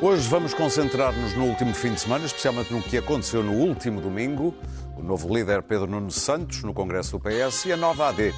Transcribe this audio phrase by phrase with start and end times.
[0.00, 4.54] Hoje vamos concentrar-nos no último fim de semana, especialmente no que aconteceu no último domingo.
[4.96, 8.32] O novo líder Pedro Nuno Santos no Congresso do PS e a nova AD.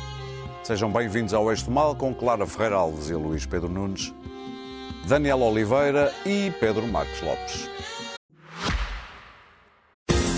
[0.64, 4.12] Sejam bem-vindos ao do Mal com Clara Ferreira Alves e Luís Pedro Nunes,
[5.10, 7.68] Daniel Oliveira e Pedro Marcos Lopes.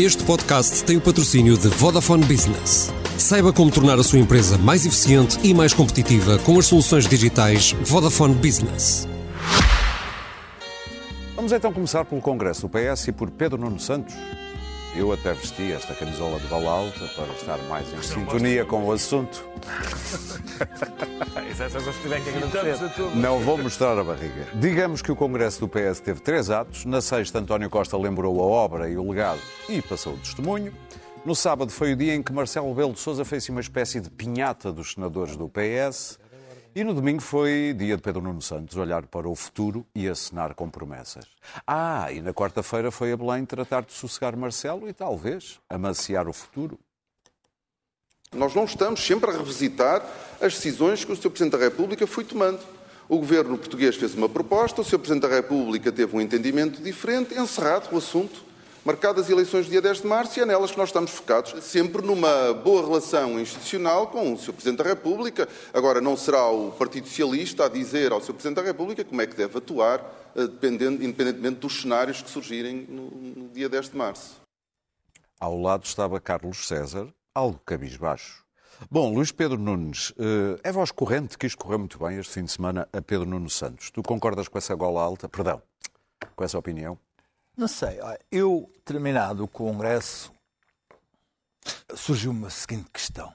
[0.01, 2.91] Este podcast tem o patrocínio de Vodafone Business.
[3.19, 7.73] Saiba como tornar a sua empresa mais eficiente e mais competitiva com as soluções digitais
[7.83, 9.07] Vodafone Business.
[11.37, 14.15] Vamos então começar pelo Congresso do PS e por Pedro Nuno Santos.
[14.95, 18.93] Eu até vesti esta camisola de bala alta para estar mais em sintonia com o
[18.93, 19.43] assunto.
[23.15, 24.47] Não vou mostrar a barriga.
[24.55, 26.85] Digamos que o Congresso do PS teve três atos.
[26.85, 30.75] Na sexta, António Costa lembrou a obra e o legado e passou o testemunho.
[31.25, 34.11] No sábado foi o dia em que Marcelo Belo de Sousa fez uma espécie de
[34.11, 36.19] pinhata dos senadores do PS.
[36.75, 40.55] E no domingo foi dia de Pedro Nuno Santos olhar para o futuro e assinar
[40.55, 41.27] com promessas.
[41.67, 46.33] Ah, e na quarta-feira foi a Belém tratar de sossegar Marcelo e talvez amaciar o
[46.33, 46.78] futuro.
[48.34, 50.03] Nós não estamos sempre a revisitar
[50.41, 51.28] as decisões que o Sr.
[51.28, 52.61] Presidente da República foi tomando.
[53.06, 54.98] O governo português fez uma proposta, o Sr.
[54.98, 58.52] Presidente da República teve um entendimento diferente, encerrado o assunto
[58.84, 62.52] marcadas eleições dia 10 de março e é nelas que nós estamos focados, sempre numa
[62.52, 64.52] boa relação institucional com o Sr.
[64.52, 65.48] Presidente da República.
[65.72, 68.34] Agora, não será o Partido Socialista a dizer ao Sr.
[68.34, 70.00] Presidente da República como é que deve atuar,
[70.34, 70.48] eh,
[71.00, 74.41] independentemente dos cenários que surgirem no, no dia 10 de março.
[75.38, 78.42] Ao lado estava Carlos César, algo cabisbaixo.
[78.91, 82.44] Bom, Luís Pedro Nunes, eh, é voz corrente que isto correu muito bem este fim
[82.44, 83.92] de semana a Pedro Nuno Santos.
[83.92, 85.28] Tu concordas com essa gola alta?
[85.28, 85.62] Perdão,
[86.34, 86.98] com essa opinião?
[87.56, 87.98] Não sei.
[88.31, 90.33] Eu, terminado o Congresso,
[91.94, 93.32] surgiu-me a seguinte questão.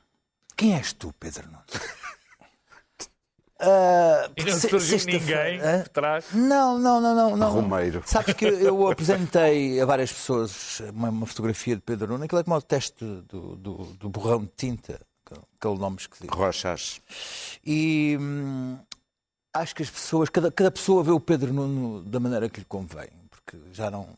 [0.56, 1.75] Quem és tu, Pedro Nunes?
[3.59, 6.25] Uh, e não surgiu ninguém uh, por trás?
[6.34, 7.52] Não, não, não, não, não.
[7.52, 8.02] Romeiro.
[8.06, 12.44] Sabes que eu apresentei a várias pessoas uma, uma fotografia de Pedro Nunes, aquilo é
[12.44, 15.00] como o teste do, do, do borrão de tinta,
[15.59, 16.34] aquele nome esquisito.
[16.34, 17.02] Rochas.
[17.63, 18.80] E hum,
[19.53, 22.66] acho que as pessoas, cada, cada pessoa vê o Pedro Nuno da maneira que lhe
[22.66, 23.09] convém
[23.47, 24.09] que já não.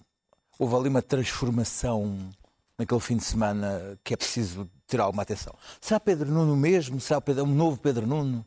[0.58, 2.30] Houve ali uma transformação
[2.78, 5.54] naquele fim de semana que é preciso ter alguma atenção.
[5.80, 7.00] Será Pedro Nuno mesmo?
[7.00, 8.44] Será Pedro, um novo Pedro Nuno?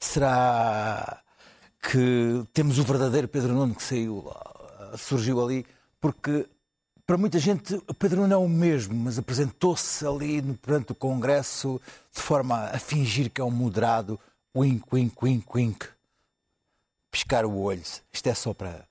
[0.00, 1.22] Será
[1.80, 4.30] que temos o verdadeiro Pedro Nuno que saiu,
[4.96, 5.64] surgiu ali?
[6.00, 6.46] Porque
[7.06, 11.80] para muita gente Pedro Nuno é o mesmo, mas apresentou-se ali perante o Congresso
[12.12, 14.18] de forma a fingir que é um moderado,
[14.56, 15.86] wink, wink, wink, wink,
[17.10, 17.82] piscar o olho.
[18.12, 18.87] Isto é só para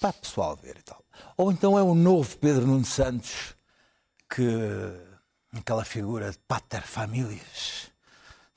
[0.00, 1.02] para o pessoal ver e tal.
[1.36, 3.54] Ou então é o novo Pedro Nuno Santos,
[4.28, 4.42] que
[5.52, 7.90] aquela figura de pater famílias,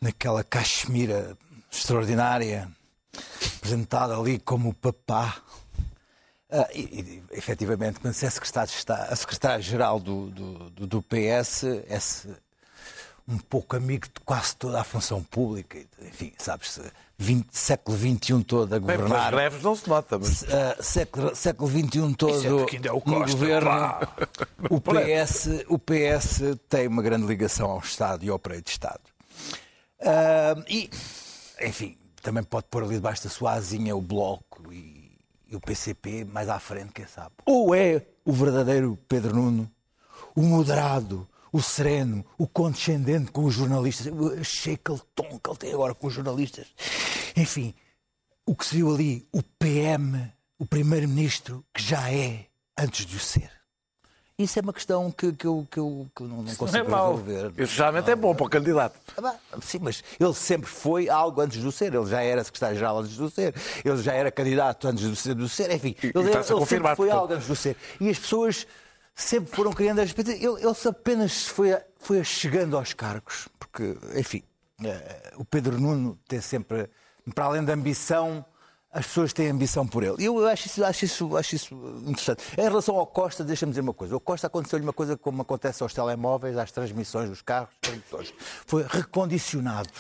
[0.02, 1.38] naquela cachemira
[1.72, 2.70] extraordinária,
[3.58, 5.42] apresentada ali como papá.
[6.50, 12.36] Uh, e, e, efetivamente, quando se é secretário-geral do, do, do, PS, esse
[13.30, 16.82] um pouco amigo de quase toda a função pública, enfim, sabes-se,
[17.52, 19.32] século XXI todo a governar.
[19.32, 20.42] Bem, greves não se nota, mas...
[20.42, 20.48] Uh,
[20.82, 23.70] século, século XXI todo é o Costa, no governo.
[24.70, 29.02] O PS, o PS tem uma grande ligação ao Estado e ao Preio de Estado.
[30.00, 30.90] Uh, e,
[31.62, 35.12] enfim, também pode pôr ali debaixo da sua asinha o Bloco e,
[35.48, 37.36] e o PCP mais à frente, quem sabe.
[37.46, 39.70] Ou é o verdadeiro Pedro Nuno,
[40.36, 44.08] o moderado, o sereno, o condescendente com os jornalistas.
[44.08, 46.68] Aquele tom que ele tem agora com os jornalistas.
[47.36, 47.74] Enfim,
[48.46, 52.46] o que se viu ali, o PM, o primeiro-ministro, que já é
[52.78, 53.60] antes de o ser.
[54.40, 56.98] Isso é uma questão que, que, eu, que eu, que eu não, não consigo não
[56.98, 57.52] é resolver.
[57.58, 58.98] Isso geralmente é bom para o candidato.
[59.22, 61.94] Ah, sim, mas ele sempre foi algo antes de ser.
[61.94, 63.54] Ele já era secretário-geral antes de ser.
[63.84, 65.50] Ele já era candidato antes de ser.
[65.50, 65.72] Ser.
[65.72, 67.75] Enfim, ele, ele, ele sempre foi algo antes de ser.
[68.00, 68.66] E as pessoas
[69.21, 74.44] sempre foram criando as Ele, ele apenas foi, foi chegando aos cargos, porque, enfim,
[74.81, 76.89] uh, o Pedro Nuno tem sempre,
[77.33, 78.45] para além da ambição,
[78.92, 80.16] as pessoas têm ambição por ele.
[80.19, 81.75] Eu acho isso, acho isso, acho isso
[82.07, 82.44] interessante.
[82.57, 84.16] Em relação ao Costa, deixa-me dizer uma coisa.
[84.16, 87.69] O Costa aconteceu-lhe uma coisa como acontece aos telemóveis, às transmissões dos carros,
[88.65, 89.92] foi recondicionado.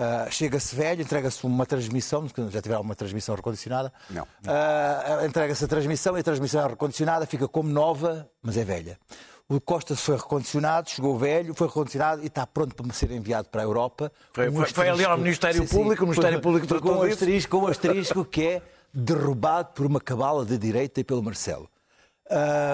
[0.00, 3.92] Uh, Chega-se velho, entrega-se uma transmissão, já tiver uma transmissão recondicionada.
[4.08, 4.22] Não.
[4.22, 8.98] Uh, entrega-se a transmissão e a transmissão é recondicionada, fica como nova, mas é velha.
[9.46, 13.60] O Costa foi recondicionado, chegou velho, foi recondicionado e está pronto para ser enviado para
[13.60, 14.10] a Europa.
[14.32, 16.98] Foi, um foi, foi ali ao Ministério sim, Público, sim, o Ministério Público tratou com
[17.00, 18.62] um asterisco, com um asterisco que é
[18.94, 21.68] derrubado por uma cabala de direita e pelo Marcelo.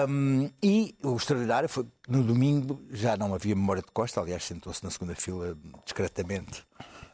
[0.07, 4.81] Um, e o extraordinário foi no domingo já não havia memória de Costa, aliás, sentou-se
[4.81, 6.63] na segunda fila discretamente.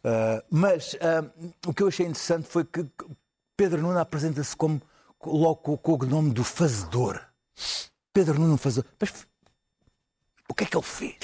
[0.03, 1.31] Uh, mas uh,
[1.65, 2.85] o que eu achei interessante foi que
[3.55, 4.81] Pedro Nuno apresenta-se como
[5.25, 7.21] logo com o cognome do fazedor.
[8.11, 8.89] Pedro Nuno Fazedor.
[8.99, 9.25] Mas
[10.49, 11.15] o que é que ele fez?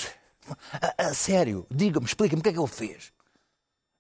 [0.73, 3.11] A, a sério, diga-me, explica-me o que é que ele fez.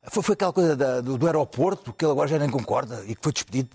[0.03, 3.15] Foi, foi aquela coisa da, do, do, aeroporto, que ele agora já nem concorda e
[3.15, 3.69] que foi despedido.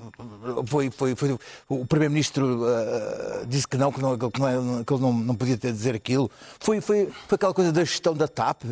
[0.66, 5.02] Foi, foi, foi o Primeiro-Ministro uh, disse que não, que, não, que, não, que ele
[5.02, 6.30] não, não podia ter dizer aquilo.
[6.58, 8.64] Foi, foi, foi aquela coisa da gestão da TAP,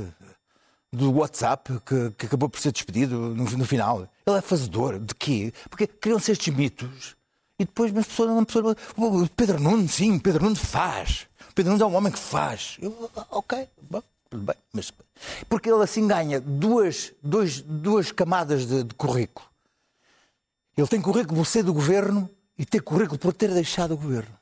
[0.93, 4.09] do WhatsApp, que, que acabou por ser despedido no, no, final.
[4.27, 5.53] Ele é fazedor de quê?
[5.71, 7.17] Porque criam-se estes mitos
[7.59, 8.77] e depois as pessoas não pessoa,
[9.35, 11.27] Pedro Nuno, sim, Pedro Nuno faz.
[11.55, 12.77] Pedro Nuno é um homem que faz.
[12.81, 14.57] Eu, ok, bom, tudo bem.
[14.73, 14.93] Mas,
[15.49, 19.49] porque ele assim ganha duas, duas, duas camadas de, de currículo.
[20.77, 22.29] Ele tem currículo por ser do governo
[22.59, 24.37] e tem currículo por ter deixado o governo.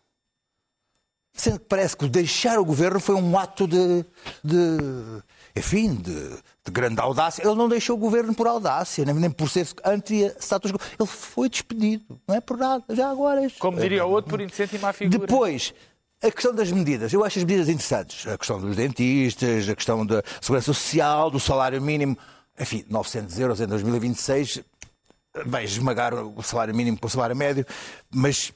[1.33, 4.05] Sendo que parece que deixar o governo foi um ato de,
[4.43, 5.23] de
[5.55, 7.43] enfim, de, de, grande audácia.
[7.43, 10.79] Ele não deixou o governo por audácia, nem, nem por ser anti-status quo.
[10.99, 13.47] Ele foi despedido, não é por nada, já agora.
[13.59, 15.19] Como diria o outro, por indecente e má figura.
[15.19, 15.75] Depois,
[16.23, 18.27] a questão das medidas, eu acho as medidas interessantes.
[18.27, 22.17] A questão dos dentistas, a questão da segurança social, do salário mínimo,
[22.59, 24.63] enfim, 900 euros em 2026
[25.47, 27.65] vai esmagar o salário mínimo com o salário médio,
[28.13, 28.53] mas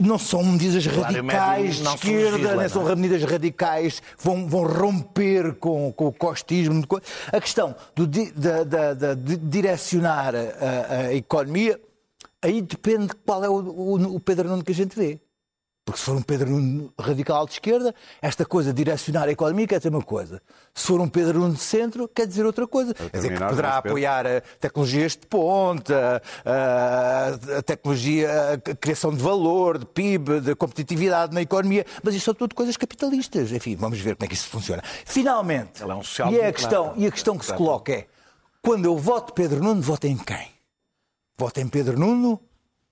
[0.00, 6.06] não são medidas radicais de esquerda, nem são medidas radicais, vão, vão romper com, com
[6.06, 6.82] o costismo.
[7.30, 11.78] A questão do, de, de, de, de direcionar a, a, economia,
[12.40, 15.20] aí depende qual é o, o, o Pedro Nuno que a gente vê.
[15.84, 19.66] Porque se for um Pedro Nuno radical de esquerda, esta coisa de direcionar a economia
[19.66, 20.40] quer dizer uma coisa.
[20.74, 22.94] Se for um Pedro Nuno de centro, quer dizer outra coisa.
[22.94, 24.24] Quer dizer que poderá apoiar
[24.60, 31.84] tecnologias de ponta, a tecnologia, a criação de valor, de PIB, de competitividade na economia,
[32.02, 33.50] mas isso são tudo coisas capitalistas.
[33.50, 34.82] Enfim, vamos ver como é que isso funciona.
[35.04, 38.06] Finalmente, é um e, é a questão, e a questão que se coloca é,
[38.62, 40.50] quando eu voto Pedro Nuno, voto em quem?
[41.36, 42.38] Voto em Pedro Nuno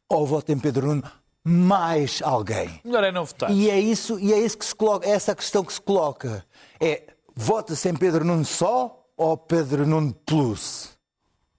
[0.08, 1.02] ou voto em Pedro Nuno
[1.48, 2.80] mais alguém.
[2.84, 3.50] Melhor é não votar.
[3.50, 5.80] E é isso, e é isso que se coloca, é essa a questão que se
[5.80, 6.44] coloca.
[6.78, 7.02] É
[7.34, 10.96] vota-se em Pedro Nuno só ou Pedro Nuno Plus?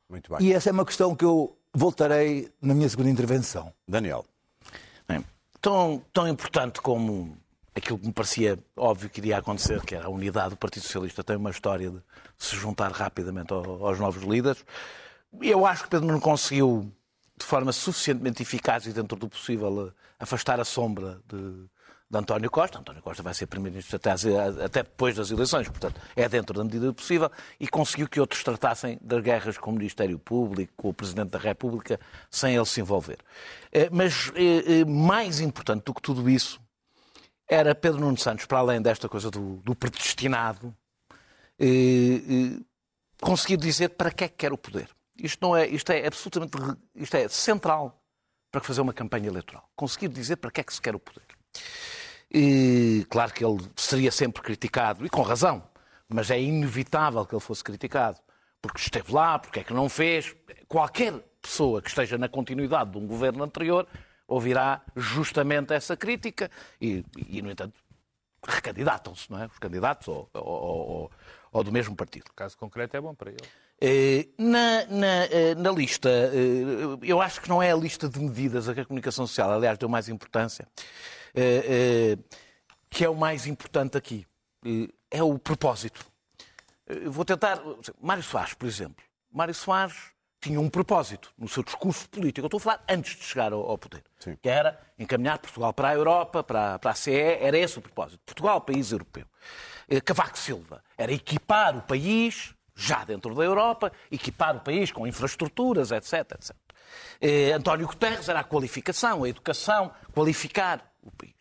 [0.07, 0.47] Muito bem.
[0.47, 3.73] E essa é uma questão que eu voltarei na minha segunda intervenção.
[3.87, 4.25] Daniel.
[5.07, 5.25] Bem,
[5.61, 7.35] tão, tão importante como
[7.75, 11.23] aquilo que me parecia óbvio que iria acontecer, que era a unidade do Partido Socialista,
[11.23, 12.01] tem uma história de
[12.37, 14.63] se juntar rapidamente aos novos líderes.
[15.41, 16.91] Eu acho que Pedro Nuno conseguiu
[17.39, 21.37] de forma suficientemente eficaz e dentro do possível eh, afastar a sombra de,
[22.09, 22.77] de António Costa.
[22.77, 26.87] António Costa vai ser Primeiro-Ministro até, até, depois das eleições, portanto, é dentro da medida
[26.87, 30.93] do possível, e conseguiu que outros tratassem das guerras com o Ministério Público, com o
[30.93, 31.97] Presidente da República,
[32.29, 33.19] sem ele se envolver.
[33.71, 36.59] Eh, mas eh, mais importante do que tudo isso
[37.47, 40.75] era Pedro Nuno Santos, para além desta coisa do, do predestinado,
[43.19, 44.87] conseguir dizer para que é que quer o poder.
[45.21, 46.57] Isto, não é, isto é absolutamente
[46.95, 48.01] isto é central
[48.51, 49.69] para fazer uma campanha eleitoral.
[49.75, 51.23] Conseguir dizer para que é que se quer o poder.
[52.31, 55.67] E, claro que ele seria sempre criticado, e com razão,
[56.07, 58.19] mas é inevitável que ele fosse criticado,
[58.61, 60.35] porque esteve lá, porque é que não fez.
[60.67, 63.87] Qualquer pessoa que esteja na continuidade de um governo anterior
[64.27, 67.73] ouvirá justamente essa crítica e, e no entanto,
[68.45, 69.47] recandidatam-se, não é?
[69.47, 71.11] Os candidatos ou, ou, ou,
[71.51, 72.27] ou do mesmo partido.
[72.29, 73.49] O caso concreto é bom para ele.
[73.81, 78.19] Eh, na, na, eh, na, lista, eh, eu acho que não é a lista de
[78.19, 80.67] medidas a que a comunicação social, aliás, deu mais importância,
[82.89, 84.25] que é o mais importante aqui.
[85.09, 86.05] É o propósito.
[87.05, 87.61] Vou tentar.
[88.01, 89.03] Mário Soares, por exemplo.
[89.31, 89.95] Mário Soares
[90.41, 92.45] tinha um propósito no seu discurso político.
[92.45, 94.03] Eu estou a falar antes de chegar ao, poder.
[94.19, 94.37] Sim.
[94.41, 97.11] Que era encaminhar Portugal para a Europa, para, para a CE.
[97.11, 98.19] Era esse o propósito.
[98.25, 99.25] Portugal, país europeu.
[100.03, 105.91] Cavaco Silva era equipar o país já dentro da Europa, equipar o país com infraestruturas,
[105.91, 106.13] etc.
[106.31, 106.55] etc.
[107.19, 111.35] Eh, António Guterres era a qualificação, a educação, qualificar o país.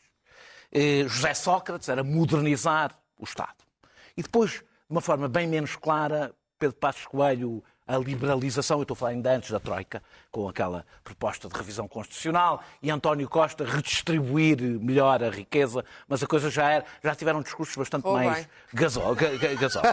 [0.73, 3.65] Eh, José Sócrates era modernizar o Estado.
[4.17, 8.95] E depois, de uma forma bem menos clara, Pedro Passos Coelho a liberalização, eu estou
[8.95, 13.65] a falar ainda antes da Troika, com aquela proposta de revisão constitucional, e António Costa
[13.65, 18.47] redistribuir melhor a riqueza, mas a coisa já era, já tiveram discursos bastante Oh, mais
[18.75, 19.17] gasosos.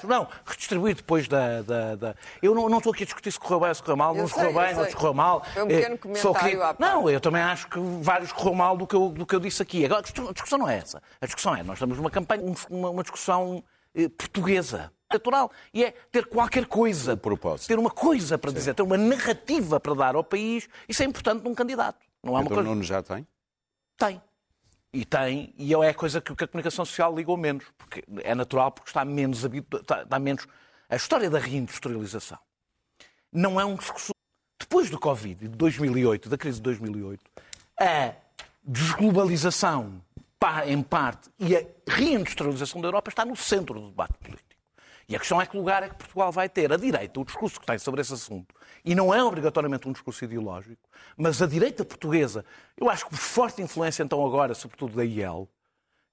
[0.04, 1.62] Não, redistribuir depois da.
[1.62, 3.98] da- da- Eu não, não estou aqui a discutir se correu bem ou se correu
[3.98, 4.90] mal, Eu não sei, correu eu bem, não sei.
[4.92, 5.44] se correu mal.
[5.54, 6.80] Foi um Eh, pequeno só comentário queria- à parte.
[6.82, 9.62] Não, eu também acho que vários correu mal do que eu, do que eu disse
[9.62, 9.86] aqui.
[9.86, 11.02] Agora, a discussão- não é essa.
[11.22, 13.75] A discussão é, nós estamos numa campanha, um- uma, uma discussão eh,
[14.18, 17.68] portuguesa, natural, e é ter qualquer coisa, Um propósito.
[17.68, 21.44] ter uma coisa para dizer, ter uma narrativa para dar ao país, isso é importante
[21.44, 22.00] num candidato.
[22.24, 22.70] Não há uma Pedro coisa...
[22.70, 23.28] Nuno já tem?
[23.98, 24.22] Tem.
[24.92, 28.72] E tem, e é a coisa que a comunicação social ligou menos, porque é natural,
[28.72, 29.78] porque está menos habitu...
[29.78, 30.48] está, está menos.
[30.90, 32.40] A história da reindustrialização
[33.32, 34.12] não é um discurso.
[34.60, 37.22] Depois do Covid, de 2008, da crise de 2008,
[37.80, 38.14] a
[38.64, 40.02] desglobalização,
[40.66, 44.46] em parte, e a reindustrialização da Europa está no centro do debate político.
[45.08, 46.74] E a questão é que lugar é que Portugal vai ter.
[46.74, 50.24] A direita, o discurso que tem sobre esse assunto, e não é obrigatoriamente um discurso
[50.26, 50.82] ideológico,
[51.16, 52.44] mas a direita portuguesa,
[52.76, 55.48] eu acho que por forte influência, então agora, sobretudo da IEL,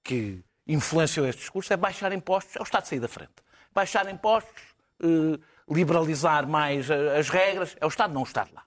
[0.05, 3.33] que influenciou este discurso, é baixar impostos, é o Estado sair da frente.
[3.75, 4.63] Baixar impostos,
[5.03, 5.39] eh,
[5.69, 8.63] liberalizar mais eh, as regras, é o Estado não estar lá.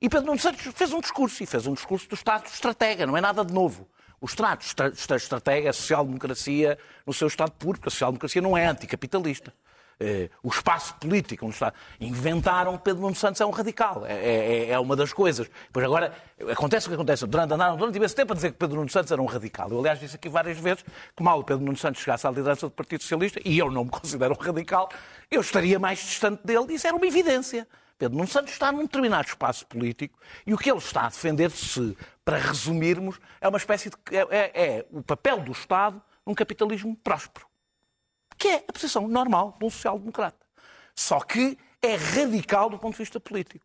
[0.00, 3.16] E Pedro Nuno Santos fez um discurso, e fez um discurso do Estado estratega, não
[3.16, 3.88] é nada de novo.
[4.24, 8.40] O Estado estra- estra- estratega é a social-democracia no seu Estado puro, porque a social-democracia
[8.40, 9.52] não é anticapitalista.
[10.00, 11.74] Eh, o espaço político onde está.
[12.00, 14.06] Inventaram Pedro Nuno Santos é um radical.
[14.06, 15.46] É, é- é uma das coisas.
[15.70, 16.10] Pois agora,
[16.50, 17.26] acontece o que acontece.
[17.26, 19.68] Durante, andaram durante imenso tempo a dizer que Pedro Nuno Santos era um radical.
[19.70, 20.82] Eu, aliás, disse aqui várias vezes
[21.14, 23.84] que mal o Pedro Nuno Santos chegasse à liderança do Partido Socialista, e eu não
[23.84, 24.88] me considero um radical,
[25.30, 26.72] eu estaria mais distante dele.
[26.72, 27.68] Isso era uma evidência.
[27.98, 31.96] Pedro Nuno Santos está num determinado espaço político e o que ele está a defender-se,
[32.24, 33.96] para resumirmos, é uma espécie de.
[34.10, 37.46] É, é- é o papel do Estado num capitalismo próspero
[38.36, 40.44] que é a posição normal de um social-democrata.
[40.94, 43.64] Só que é radical do ponto de vista político.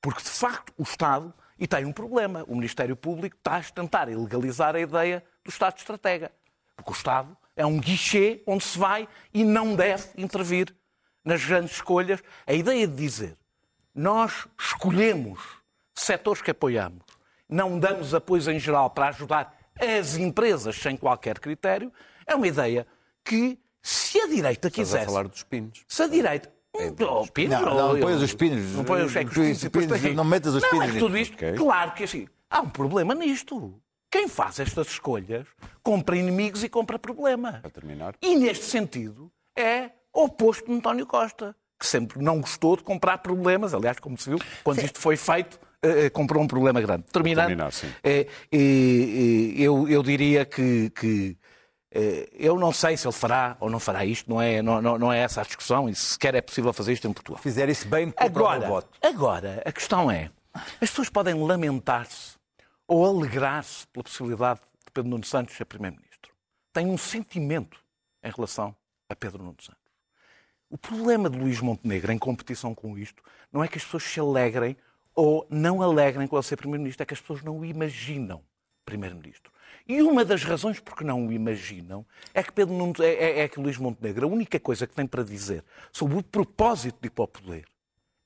[0.00, 4.08] Porque, de facto, o Estado, e tem um problema, o Ministério Público está a tentar
[4.08, 6.30] ilegalizar a ideia do Estado estratega.
[6.76, 10.74] Porque o Estado é um guichê onde se vai e não deve intervir
[11.24, 12.22] nas grandes escolhas.
[12.46, 13.36] A ideia de dizer
[13.94, 15.40] nós escolhemos
[15.94, 17.02] setores que apoiamos,
[17.52, 21.92] não damos apoios em geral para ajudar as empresas sem qualquer critério,
[22.26, 22.86] é uma ideia
[23.24, 25.04] que, se a direita Estás quisesse.
[25.04, 25.84] a falar dos pinos.
[25.88, 26.52] Se a direita.
[26.74, 28.72] Oh, pinos, Não, não eu- pões os pinos.
[28.72, 31.06] Não pões os é os pinos, pinos, não metas os Não, pinos é que nisto.
[31.06, 33.78] tudo isto, claro que assim, há um problema nisto.
[34.10, 35.46] Quem faz estas escolhas
[35.82, 37.58] compra inimigos e compra problema.
[37.60, 38.14] Para terminar.
[38.22, 43.74] E neste sentido é oposto de António Costa, que sempre não gostou de comprar problemas.
[43.74, 47.04] Aliás, como se viu, quando isto foi feito, eh, comprou um problema grande.
[47.12, 47.92] Terminando, terminar, sim.
[48.02, 48.26] eh,
[49.56, 51.36] eu, eu diria que, que,
[51.90, 54.98] eh, eu não sei se ele fará ou não fará isto, não é, não, não,
[54.98, 57.40] não é essa a discussão, e se sequer é possível fazer isto em Portugal.
[57.42, 58.98] Fizer isso bem, compra o Agora, voto.
[59.02, 60.30] agora, a questão é:
[60.80, 62.36] as pessoas podem lamentar-se
[62.86, 66.32] ou alegrar-se pela possibilidade de Pedro Nuno Santos ser Primeiro-Ministro.
[66.72, 67.78] Têm um sentimento
[68.22, 68.74] em relação
[69.08, 69.80] a Pedro Nuno Santos.
[70.70, 73.22] O problema de Luís Montenegro em competição com isto
[73.52, 74.76] não é que as pessoas se alegrem
[75.14, 78.42] ou não alegrem com ele ser Primeiro-Ministro, é que as pessoas não o imaginam
[78.84, 79.52] Primeiro-Ministro.
[79.88, 83.40] E uma das razões por que não o imaginam é que, Pedro Nuno, é, é-
[83.40, 87.08] é que Luís Montenegro, a única coisa que tem para dizer sobre o propósito de
[87.08, 87.64] ir para o poder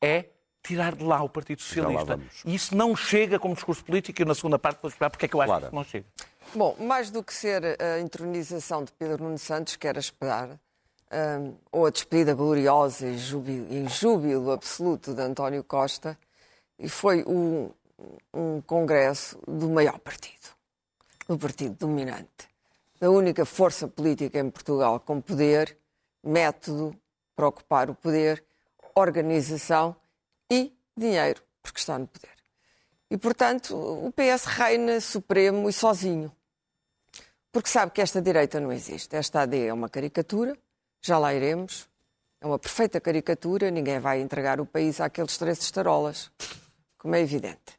[0.03, 0.27] é
[0.63, 2.05] tirar de lá o Partido lá Socialista.
[2.17, 2.43] vamos.
[2.45, 5.25] E isso não chega como discurso político e eu, na segunda parte vou explicar porque
[5.27, 5.61] é que eu acho Clara.
[5.63, 6.07] que isso não chega.
[6.55, 10.51] Bom, mais do que ser a entronização de Pedro Nuno Santos, que era esperar,
[11.41, 16.19] hum, ou a despedida gloriosa e júbilo, em júbilo absoluto de António Costa,
[16.79, 17.71] e foi um,
[18.33, 20.55] um congresso do maior partido,
[21.29, 22.49] do partido dominante,
[23.01, 25.77] da única força política em Portugal com poder,
[26.23, 26.95] método
[27.35, 28.45] para ocupar o poder,
[28.95, 29.95] organização
[30.51, 32.37] e dinheiro, porque está no poder.
[33.11, 36.33] E, portanto, o PS reina supremo e sozinho.
[37.53, 39.15] Porque sabe que esta direita não existe.
[39.15, 40.59] Esta AD é uma caricatura,
[41.01, 41.89] já lá iremos.
[42.41, 46.31] É uma perfeita caricatura, ninguém vai entregar o país àqueles três estarolas,
[47.07, 47.79] como é evidente.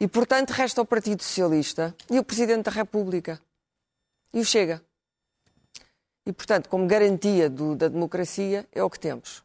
[0.00, 3.40] E, portanto, resta o Partido Socialista e o Presidente da República.
[4.32, 4.82] E o Chega.
[6.26, 9.44] E, portanto, como garantia do- da democracia, é o que temos.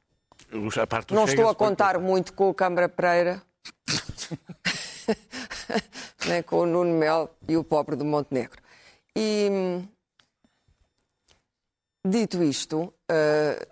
[1.13, 3.43] Não estou a contar muito com o Câmara Pereira,
[6.27, 8.59] nem com o Nuno Mel e o pobre do Montenegro.
[9.15, 9.87] E hum,
[12.03, 13.67] dito isto, eh,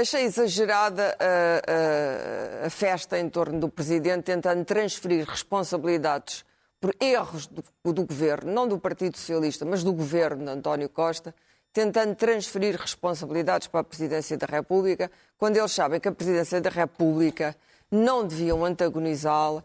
[0.00, 6.44] achei exagerada a, a- a festa em torno do Presidente tentando transferir responsabilidades
[6.80, 11.34] por erros do, do governo, não do Partido Socialista, mas do governo de António Costa,
[11.72, 16.70] tentando transferir responsabilidades para a Presidência da República, quando eles sabem que a Presidência da
[16.70, 17.54] República
[17.90, 19.62] não deviam antagonizá-la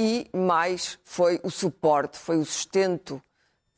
[0.00, 3.20] e mais foi o suporte, foi o sustento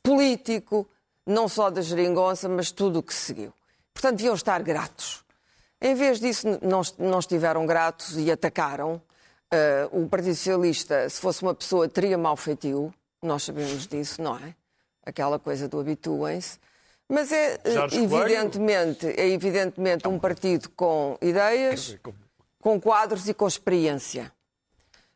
[0.03, 0.87] político,
[1.25, 3.51] não só da geringonça, mas tudo o que seguiu.
[3.93, 5.24] Portanto, deviam estar gratos.
[5.81, 9.01] Em vez disso, não, não estiveram gratos e atacaram.
[9.53, 12.93] Uh, o Partido Socialista, se fosse uma pessoa, teria mau feitio.
[13.21, 14.55] Nós sabemos disso, não é?
[15.05, 16.59] Aquela coisa do habituem-se.
[17.07, 21.95] Mas é Jorge evidentemente, é evidentemente um partido com ideias,
[22.59, 24.31] com quadros e com experiência.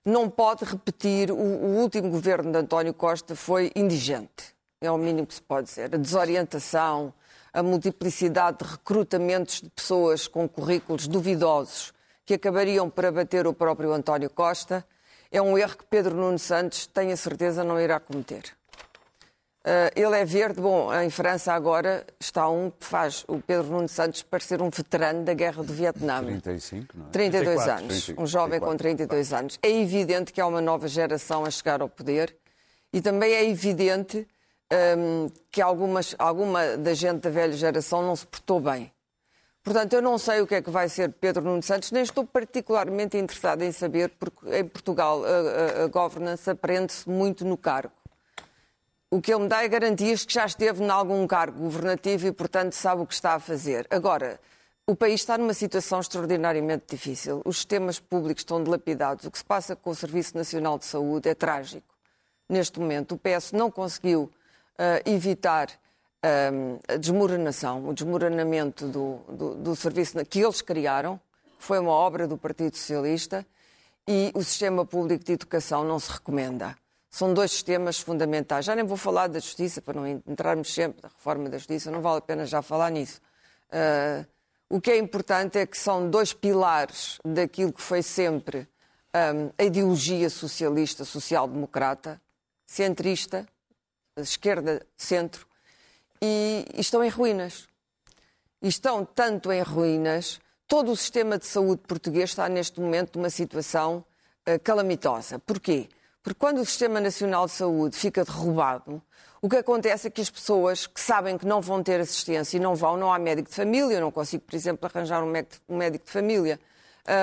[0.06, 5.26] Não pode repetir, o, o último governo de António Costa foi indigente, é o mínimo
[5.26, 5.94] que se pode dizer.
[5.94, 7.12] A desorientação,
[7.54, 11.94] a multiplicidade de recrutamentos de pessoas com currículos duvidosos
[12.26, 14.86] que acabariam por abater o próprio António Costa,
[15.32, 18.44] é um erro que Pedro Nuno Santos, tenho a certeza, não irá cometer.
[19.60, 20.62] Uh, ele é verde.
[20.62, 25.24] Bom, em França agora está um que faz o Pedro Nuno Santos parecer um veterano
[25.24, 26.24] da guerra do Vietnã.
[26.24, 27.10] 35, não é?
[27.10, 28.06] 32 34, anos.
[28.06, 28.72] 30, um jovem 34.
[28.72, 29.60] com 32 anos.
[29.62, 32.36] É evidente que há uma nova geração a chegar ao poder
[32.94, 34.26] e também é evidente
[34.98, 38.92] hum, que algumas, alguma da gente da velha geração não se portou bem.
[39.64, 42.26] Portanto, eu não sei o que é que vai ser Pedro Nuno Santos, nem estou
[42.26, 47.94] particularmente interessado em saber, porque em Portugal a, a, a governance aprende-se muito no cargo.
[49.12, 52.32] O que ele me dá é garantias que já esteve em algum cargo governativo e,
[52.32, 53.88] portanto, sabe o que está a fazer.
[53.90, 54.40] Agora,
[54.86, 57.42] o país está numa situação extraordinariamente difícil.
[57.46, 59.26] Os sistemas públicos estão dilapidados.
[59.26, 61.88] O que se passa com o Serviço Nacional de Saúde é trágico.
[62.48, 64.32] Neste momento, o PS não conseguiu
[65.06, 65.70] evitar
[66.22, 71.20] ah, a desmoronação, o desmoronamento do, do, do serviço que eles criaram.
[71.58, 73.46] Foi uma obra do Partido Socialista
[74.08, 76.76] e o sistema público de educação não se recomenda.
[77.10, 78.66] São dois sistemas fundamentais.
[78.66, 82.02] Já nem vou falar da justiça, para não entrarmos sempre na reforma da justiça, não
[82.02, 83.20] vale a pena já falar nisso.
[83.72, 84.26] Ah,
[84.70, 88.68] o que é importante é que são dois pilares daquilo que foi sempre
[89.14, 92.22] ah, a ideologia socialista, social-democrata,
[92.66, 93.48] centrista,
[94.22, 95.48] esquerda-centro,
[96.22, 97.68] e, e estão em ruínas
[98.62, 103.30] e estão tanto em ruínas, todo o sistema de saúde português está neste momento numa
[103.30, 104.04] situação
[104.46, 105.40] eh, calamitosa.
[105.40, 105.88] Porquê?
[106.22, 109.02] Porque quando o Sistema Nacional de Saúde fica derrubado,
[109.42, 112.60] o que acontece é que as pessoas que sabem que não vão ter assistência e
[112.60, 115.64] não vão, não há médico de família, eu não consigo, por exemplo, arranjar um médico,
[115.70, 116.60] um de família,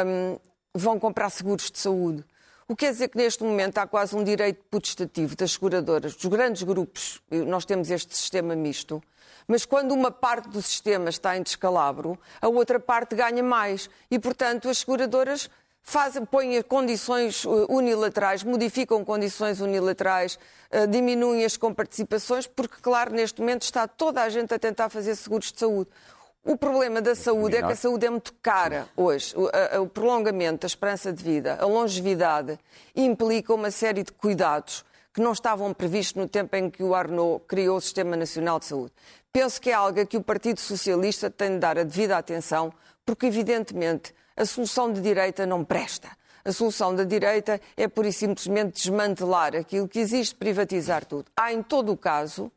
[0.06, 0.38] hum,
[0.74, 2.24] vão comprar seguros de saúde.
[2.68, 6.26] O que quer dizer que neste momento há quase um direito putestativo das seguradoras, dos
[6.26, 9.00] grandes grupos, nós temos este sistema misto,
[9.46, 13.88] mas quando uma parte do sistema está em descalabro, a outra parte ganha mais.
[14.10, 15.48] E, portanto, as seguradoras
[15.80, 20.36] fazem, põem condições eh, unilaterais, modificam condições unilaterais,
[20.68, 25.14] eh, diminuem as comparticipações, porque, claro, neste momento está toda a gente a tentar fazer
[25.14, 25.88] seguros de saúde.
[26.46, 29.34] O problema da saúde é que a saúde é muito cara hoje.
[29.36, 32.56] O, a- o prolongamento, a esperança de vida, a longevidade
[32.94, 37.42] implica uma série de cuidados que não estavam previstos no tempo em que o Arnaud
[37.48, 38.92] criou o Sistema Nacional de Saúde.
[39.32, 42.72] Penso que é algo a que o Partido Socialista tem de dar a devida atenção,
[43.04, 46.08] porque, evidentemente, a solução de direita não presta.
[46.44, 51.24] A solução da direita é, pura e simplesmente, desmantelar aquilo que existe, privatizar tudo.
[51.36, 52.52] Há, em todo o caso,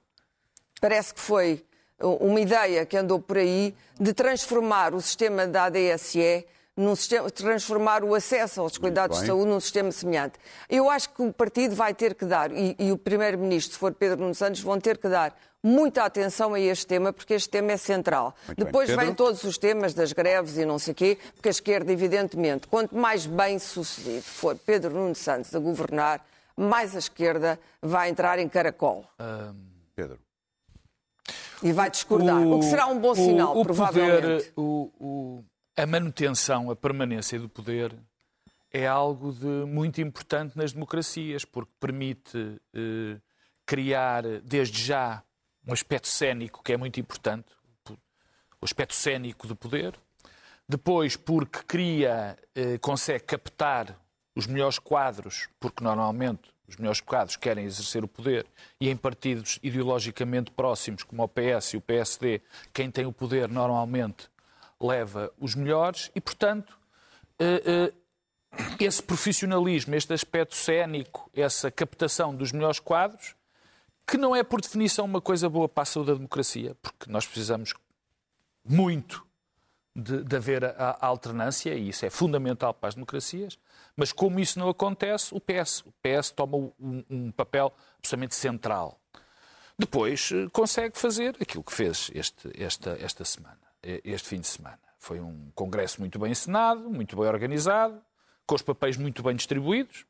[0.80, 1.66] parece que foi
[2.02, 6.46] uma ideia que andou por aí de transformar o sistema da ADSE
[6.80, 10.40] num sistema, transformar o acesso aos cuidados de saúde num sistema semelhante.
[10.70, 13.94] Eu acho que o partido vai ter que dar, e, e o primeiro-ministro, se for
[13.94, 17.74] Pedro Nuno Santos, vão ter que dar muita atenção a este tema, porque este tema
[17.74, 18.34] é central.
[18.48, 18.64] Muito.
[18.64, 21.92] Depois vêm todos os temas das greves e não sei o quê, porque a esquerda,
[21.92, 28.10] evidentemente, quanto mais bem sucedido for Pedro Nuno Santos a governar, mais a esquerda vai
[28.10, 29.06] entrar em caracol
[29.96, 30.18] Pedro.
[31.64, 32.42] E vai discordar.
[32.48, 34.22] O, que será um bom sinal, o provavelmente.
[34.22, 35.46] Poder, o- o-
[35.78, 37.96] a manutenção, a permanência do poder
[38.72, 43.18] é algo de muito importante nas democracias, porque permite eh,
[43.66, 45.24] criar, desde já,
[45.68, 47.46] um aspecto cénico que é muito importante,
[48.62, 49.94] o aspecto cénico do poder.
[50.68, 53.96] Depois, porque cria, eh, consegue captar
[54.36, 58.46] os melhores quadros, porque normalmente os melhores quadros querem exercer o poder,
[58.80, 62.42] e em partidos ideologicamente próximos, como o PS e o PSD,
[62.74, 64.30] quem tem o poder normalmente
[64.80, 66.78] leva os melhores, e portanto.
[67.40, 67.94] eh, eh,
[68.80, 73.36] esse profissionalismo, este aspecto cénico, essa captação dos melhores quadros,
[74.08, 77.28] que não é por definição uma coisa boa para a saúde da democracia, porque nós
[77.28, 77.74] precisamos
[78.66, 79.24] muito
[79.96, 83.60] de, de haver a, a alternância, e isso é fundamental para as democracias,
[84.00, 88.98] mas como isso não acontece, o PS, o PS toma um, um papel absolutamente central.
[89.78, 94.48] Depois eh, consegue fazer aquilo que fez este, esta, esta semana, eh, este fim de
[94.48, 94.80] semana.
[94.98, 98.02] Foi um congresso muito bem encenado, muito bem organizado,
[98.48, 100.06] com os papéis muito bem distribuídos.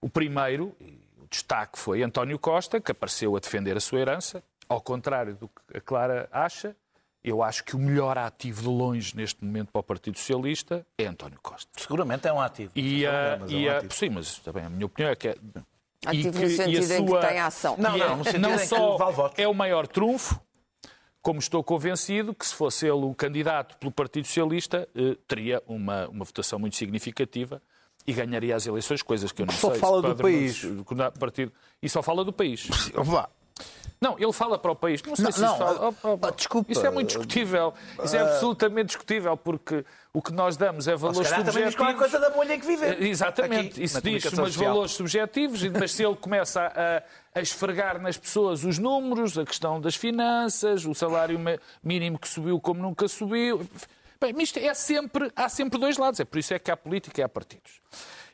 [0.00, 0.76] O primeiro,
[1.18, 5.48] o destaque foi António Costa, que apareceu a defender a sua herança, ao contrário do
[5.48, 6.76] que a Clara acha.
[7.28, 11.06] Eu acho que o melhor ativo de longe neste momento para o Partido Socialista é
[11.06, 11.68] António Costa.
[11.76, 12.70] Seguramente é um ativo.
[12.76, 13.92] E, a, é e um a, ativo.
[13.94, 15.36] sim, mas também a minha opinião é que é,
[16.06, 17.74] Ativo no que- a sentido em sua- que tem ação.
[17.76, 19.38] Não, é- não, no sentido não em que só vale votos.
[19.40, 20.40] é o maior trunfo,
[21.20, 26.06] como estou convencido que se fosse ele o candidato pelo Partido Socialista, eh, teria uma,
[26.06, 27.60] uma votação muito significativa
[28.06, 29.80] e ganharia as eleições, coisas que eu não Só sei.
[29.80, 30.62] fala se do país.
[31.18, 32.68] Partido, e só fala do país.
[32.94, 33.28] Vamos lá.
[33.98, 35.02] Não, ele fala para o país.
[35.02, 35.88] Não sei Não, se não, isso fala.
[35.88, 36.70] ah, Oh, oh, ah, desculpa.
[36.70, 37.72] Isso é muito discutível.
[38.04, 41.76] Isso é absolutamente discutível, porque o que nós damos é valores calhar também diz subjetivos.
[41.76, 42.84] qualquer coisa da bolha em que vive.
[42.84, 44.72] Eh, Exatamente, Aqui, isso diz umas social.
[44.74, 49.46] valores subjetivos, e- mas se ele começa a, a esfregar nas pessoas os números, a
[49.46, 51.40] questão das finanças, o salário
[51.82, 53.66] mínimo que subiu como nunca subiu.
[54.20, 57.20] Bem, isto é sempre, há sempre dois lados, é por isso é que há política
[57.22, 57.80] e há partidos.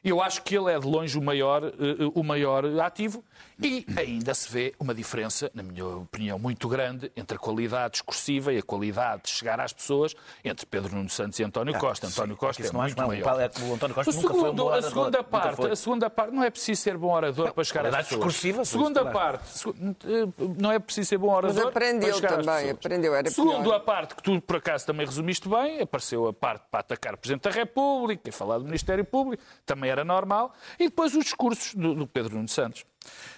[0.04, 1.70] Eu acho que ele é de longe o maior, eh,
[2.14, 3.24] o maior ativo
[3.62, 8.52] e ainda se vê uma diferença, na minha opinião, muito grande entre a qualidade discursiva
[8.52, 12.08] e a qualidade de chegar às pessoas entre Pedro Nuno Santos e António Costa.
[12.08, 13.06] António Costa é não muito não.
[13.06, 13.50] maior.
[13.62, 16.42] O António Costa O nunca foi um segundo- a segunda parte, a segunda parte não
[16.42, 18.08] é preciso ser bom orador para chegar às pessoas.
[18.08, 19.12] discursiva, segunda também.
[19.12, 19.68] parte,
[20.04, 23.30] eh, não é preciso ser bom orador Mas aprendeu para chegar às também, aprendeu, era
[23.30, 23.74] Segundo pior.
[23.76, 27.18] a parte que tu por acaso também resumiste bem, apareceu a parte para atacar o
[27.18, 31.74] Presidente da República e falar do Ministério Público, também era normal, e depois os discursos
[31.74, 32.84] do, do Pedro Nuno Santos.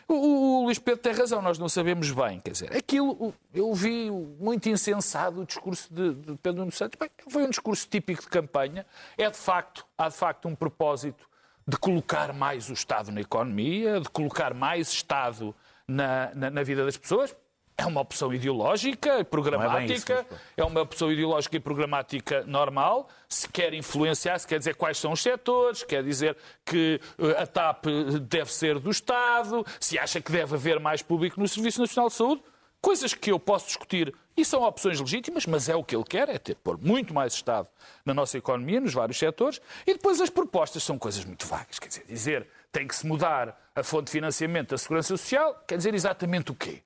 [0.07, 3.73] O, o- o Luís Pedro tem razão, nós não sabemos bem, quer dizer, aquilo, eu
[3.75, 8.23] vi muito insensado o discurso de, de Pedro Nuno Santos, bem, foi um discurso típico
[8.23, 8.87] de campanha,
[9.17, 11.27] é de facto, há de facto um propósito
[11.67, 15.55] de colocar mais o Estado na economia, de colocar mais Estado
[15.89, 17.35] na, na, na vida das pessoas.
[17.77, 23.09] É uma opção ideológica e programática, isso, mas, é uma opção ideológica e programática normal.
[23.29, 27.47] Se quer influenciar, se quer dizer quais são os setores, quer dizer que eh, a
[27.47, 27.87] TAP
[28.23, 32.15] deve ser do Estado, se acha que deve haver mais público no Serviço Nacional de
[32.15, 32.43] Saúde,
[32.81, 34.15] coisas que eu posso discutir.
[34.37, 37.33] E são opções legítimas, mas é o que ele quer, é ter pôr muito mais
[37.33, 37.69] Estado
[38.05, 41.89] na nossa economia, nos vários setores, e depois as propostas são coisas muito vagas, quer
[41.89, 45.95] dizer, dizer tem que se mudar a fonte de financiamento da Segurança Social, quer dizer
[45.95, 46.83] exatamente o quê?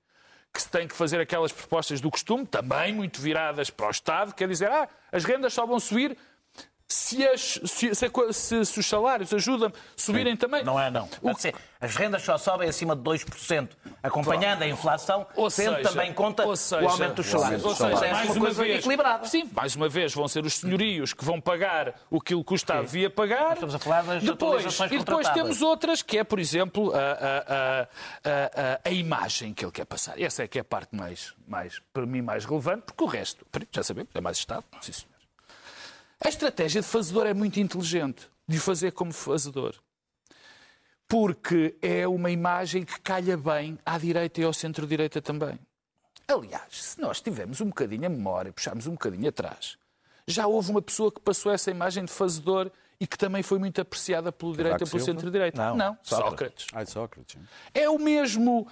[0.58, 4.34] Que se tem que fazer aquelas propostas do costume, também muito viradas para o Estado,
[4.34, 6.18] quer dizer, ah, as rendas só vão subir
[6.90, 10.64] se, as- se- se se- os salários ajudam subirem também.
[10.64, 11.06] Não é, não.
[11.20, 13.68] O- Assim, as rendas só sobem acima de 2%,
[14.02, 17.62] acompanhando a inflação, Ou tendo seja, também conta seja, o aumento dos salários.
[17.64, 19.26] Ou seja, Parece mais uma, coisa vez, equilibrada.
[19.26, 22.86] Sim, mais uma vez vão ser os senhorios que vão pagar o que o Estado
[22.86, 23.52] devia pagar.
[23.52, 27.88] Estamos a falar das depois, E depois temos outras, que é, por exemplo, a- a-
[28.24, 30.18] a- a imagem que ele quer passar.
[30.20, 33.46] Essa é que é a parte mais, mais, para mim, mais relevante, porque o resto,
[33.70, 34.64] já sabemos, é mais Estado.
[34.80, 35.17] Sim, senhor.
[36.24, 39.74] A estratégia de fazedor é muito inteligente, de o fazer como fazedor.
[41.06, 45.58] Porque é uma imagem que calha bem à direita e ao centro-direita também.
[46.26, 49.78] Aliás, se nós tivermos um bocadinho a memória, puxarmos um bocadinho atrás,
[50.26, 53.80] já houve uma pessoa que passou essa imagem de fazedor e que também foi muito
[53.80, 55.74] apreciada pelo direita e pelo centro-direita.
[55.74, 56.28] Não, Sócrates.
[56.28, 56.66] Sócrates.
[56.74, 57.36] Ai, Sócrates.
[57.72, 58.66] É o mesmo.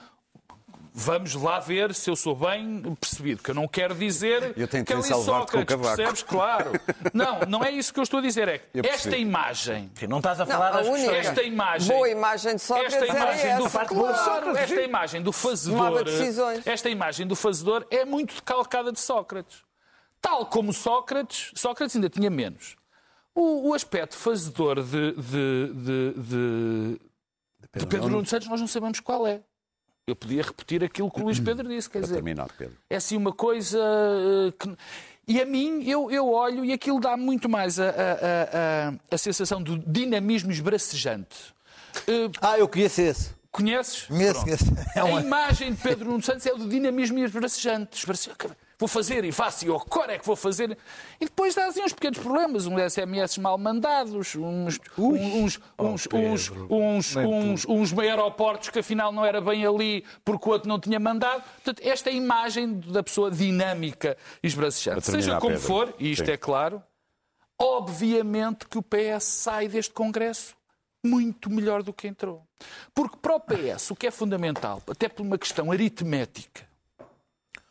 [0.98, 4.84] Vamos lá ver se eu sou bem percebido, que eu não quero dizer Eu tentei
[4.84, 6.22] que ali o Sócrates, percebes?
[6.22, 6.72] Claro.
[7.12, 8.48] Não, não é isso que eu estou a dizer.
[8.48, 11.12] É que esta imagem Enfim, Não estás a Não, falar a das única.
[11.14, 13.62] Esta imagem- boa imagem de Sócrates esta imagem essa.
[13.62, 14.82] do Claro, Sócrates, esta sim.
[14.88, 16.04] imagem do fazedor,
[16.64, 19.64] esta imagem do fazedor é muito decalcada de Sócrates.
[20.18, 22.74] Tal como Sócrates, Sócrates ainda tinha menos.
[23.34, 27.00] O, o aspecto fazedor de, de, de, de,
[27.80, 29.42] de Pedro Nuno Santos nós não sabemos qual é.
[30.08, 32.76] Eu podia repetir aquilo que o Luís Pedro disse, quer Para dizer, terminar, Pedro.
[32.88, 34.76] é assim uma coisa eh, que.
[35.26, 39.14] E a mim, eu, eu olho e aquilo dá muito mais a, a, a, a,
[39.16, 41.52] a sensação do dinamismo esbracejante.
[42.06, 43.30] Eh, Ah, eu conheço esse.
[43.50, 44.02] Conheces?
[44.04, 44.64] Conheço, conheço.
[44.94, 45.20] É A uma...
[45.20, 47.98] imagem de Pedro Nuno Santos é o do dinamismo esbracejante.
[47.98, 48.46] Esbracejante.
[48.78, 50.76] Vou fazer e faço, e agora é que vou fazer.
[51.18, 56.08] E depois dá assim uns pequenos problemas, uns SMS mal mandados, uns, uns, uns, uns,
[56.60, 61.00] uns, uns, uns aeroportos que afinal não era bem ali porque o outro não tinha
[61.00, 61.42] mandado.
[61.42, 65.06] Portanto, esta é a imagem da pessoa dinâmica e esbracejante.
[65.06, 65.66] Seja como Pedro.
[65.66, 66.32] for, e isto Sim.
[66.32, 66.82] é claro,
[67.58, 70.54] obviamente que o PS sai deste Congresso
[71.02, 72.42] muito melhor do que entrou.
[72.94, 76.66] Porque para o PS o que é fundamental, até por uma questão aritmética,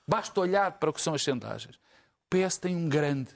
[0.07, 1.75] basta olhar para o que são as sondagens.
[1.75, 3.31] O PS tem um grande,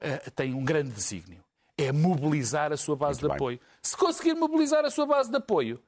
[0.00, 1.42] eh, tem um grande desígnio.
[1.76, 3.36] É mobilizar a sua base Muito de bem.
[3.36, 3.60] apoio.
[3.82, 5.82] Se conseguir mobilizar a sua base de apoio,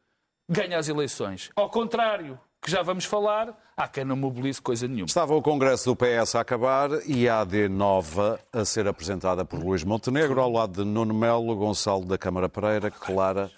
[0.49, 1.51] ganha as eleições.
[1.55, 5.07] Ao contrário que já vamos falar, há quem não mobilize coisa nenhuma.
[5.07, 9.59] Estava o Congresso do PS a acabar e a AD nova a ser apresentada por
[9.59, 13.51] Luís Montenegro, ao lado de Nuno Melo, Gonçalo da Câmara Pereira, Clara.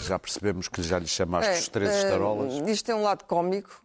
[0.00, 2.54] Já percebemos que já lhe chamaste os três eh, estarolas.
[2.68, 3.82] Isto tem um lado cómico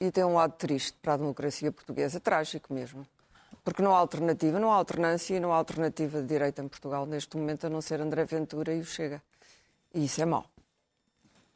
[0.00, 3.06] e tem um lado triste para a democracia portuguesa, trágico mesmo.
[3.62, 7.04] Porque não há alternativa, não há alternância e não há alternativa de direita em Portugal
[7.04, 9.22] neste momento a não ser André Ventura e o Chega.
[9.92, 10.46] E isso é mau.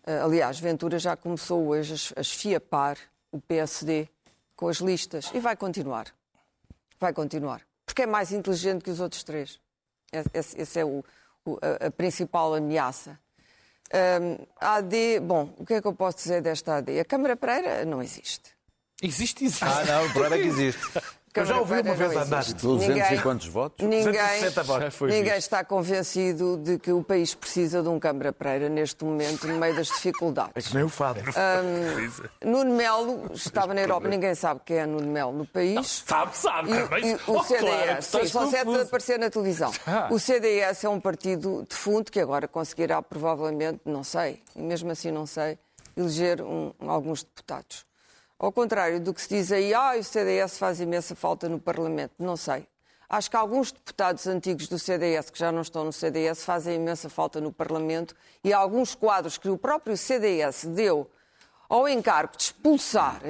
[0.07, 2.99] Eh, Aliás, Ventura já começou hoje a esfiapar
[3.33, 4.09] o PSD
[4.55, 6.07] com as listas e vai continuar.
[7.01, 7.63] Vai continuar.
[7.87, 9.59] Porque é mais inteligente que os outros três.
[10.33, 11.03] Esse é o,
[11.45, 13.19] o, a, a, principal ameaça.
[13.93, 17.01] Um, a AD, bom, o que é que eu posso dizer desta AD?
[17.01, 18.51] A Câmara Pereira não existe.
[19.03, 19.65] Existe, existe.
[19.65, 20.83] Ah, não, o problema é que existe.
[21.35, 22.45] Eu já ouvi uma vez andar.
[22.45, 23.85] 200 e quantos votos?
[23.87, 25.01] Ninguém, 260 votos.
[25.13, 29.59] ninguém está convencido de que o país precisa de um Câmara Pereira neste momento, no
[29.59, 30.69] meio das É dificuldades.
[30.69, 31.21] que nem o fado.
[32.45, 36.05] Nuno Melo estava na Europa, ninguém sabe quem é Nuno Melo no país.
[36.07, 36.71] Sabe, sabe.
[36.73, 37.11] E, também.
[37.11, 38.65] e o Oh, claro, CDS, sim, estás só confuso.
[38.65, 39.73] para aparecer na televisão.
[39.87, 40.09] Ah.
[40.11, 45.11] O CDS é um partido defunto que agora conseguirá provavelmente, não sei, e mesmo assim
[45.11, 45.59] não sei,
[45.97, 47.85] eleger um- alguns deputados.
[48.45, 52.13] Ao contrário do que se diz aí, ah, o CDS faz imensa falta no Parlamento.
[52.19, 52.67] Não sei.
[53.09, 57.09] Acho que alguns deputados antigos do CDS, que já não estão no CDS, fazem imensa
[57.09, 61.09] falta no Parlamento e alguns quadros que o próprio CDS deu
[61.69, 63.21] ao encargo de expulsar,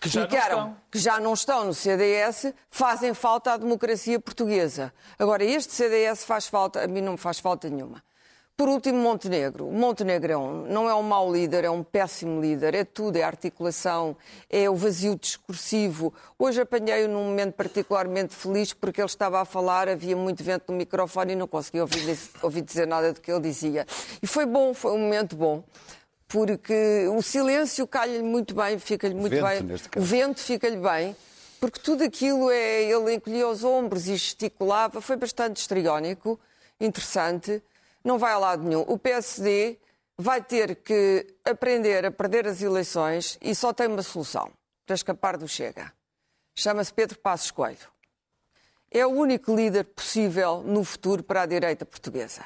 [0.00, 4.92] Que já que, eram- que já não estão no CDS, fazem falta à democracia portuguesa.
[5.18, 8.02] Agora, este CDS faz falta, a mim não me faz falta nenhuma.
[8.56, 9.66] Por último, Montenegro.
[9.66, 12.72] Montenegro é um- não é um mau líder, é um péssimo líder.
[12.72, 14.16] É tudo, é a articulação,
[14.48, 16.14] é o vazio discursivo.
[16.38, 20.78] Hoje apanhei-o num momento particularmente feliz porque ele estava a falar, havia muito vento no
[20.78, 23.84] microfone e não conseguia ouvir, ouvir dizer nada do que ele dizia.
[24.22, 25.64] E foi bom, foi um momento bom.
[26.28, 29.78] Porque o silêncio calha-lhe muito bem, fica-lhe muito Vento, bem.
[29.96, 31.14] O vento fica-lhe bem,
[31.60, 32.84] porque tudo aquilo é.
[32.84, 36.38] Ele encolhia os ombros e gesticulava, foi bastante histriónico,
[36.80, 37.60] interessante,
[38.04, 38.82] não vai a lado nenhum.
[38.86, 39.78] O PSD
[40.16, 44.50] vai ter que aprender a perder as eleições e só tem uma solução
[44.86, 45.92] para escapar do Chega.
[46.54, 47.92] Chama-se Pedro Passos Coelho.
[48.90, 52.44] É o único líder possível no futuro para a direita portuguesa.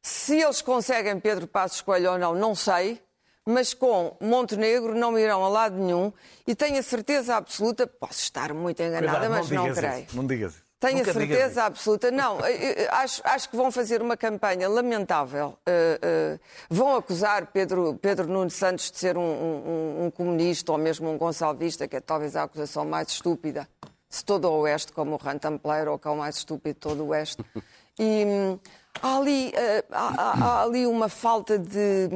[0.00, 3.02] Se eles conseguem Pedro Passos Coelho ou não, não sei,
[3.44, 6.12] mas com Montenegro não irão a lado nenhum
[6.46, 10.04] e tenho a certeza absoluta, posso estar muito enganada, Cuidado, mas não, digas creio.
[10.04, 10.62] isso, Não digas isso.
[10.80, 12.10] Tenho Nunca a certeza absoluta.
[12.10, 15.58] Não, eh, eh, acho, acho que vão fazer uma campanha lamentável.
[15.66, 16.38] Eh, eh,
[16.70, 21.18] vão acusar Pedro, Pedro Nuno Santos de ser um, um- um comunista ou mesmo um
[21.18, 23.68] gonçalvista, que é talvez a acusação mais estúpida
[24.10, 26.80] de todo o Oeste, como o Rantam Player, ou que é o mais estúpido de
[26.80, 27.44] todo o Oeste.
[27.98, 28.58] E hum,
[29.02, 32.08] há, ali, eh, há, há- há ali uma falta de,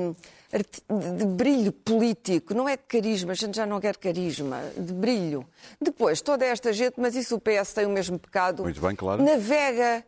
[0.53, 5.47] de- brilho político, não é de carisma, a gente já não quer carisma, de brilho.
[5.81, 8.63] Depois, toda esta gente, mas isso o PS tem o mesmo pecado.
[8.63, 9.23] Muito bem, claro.
[9.23, 10.05] Navega,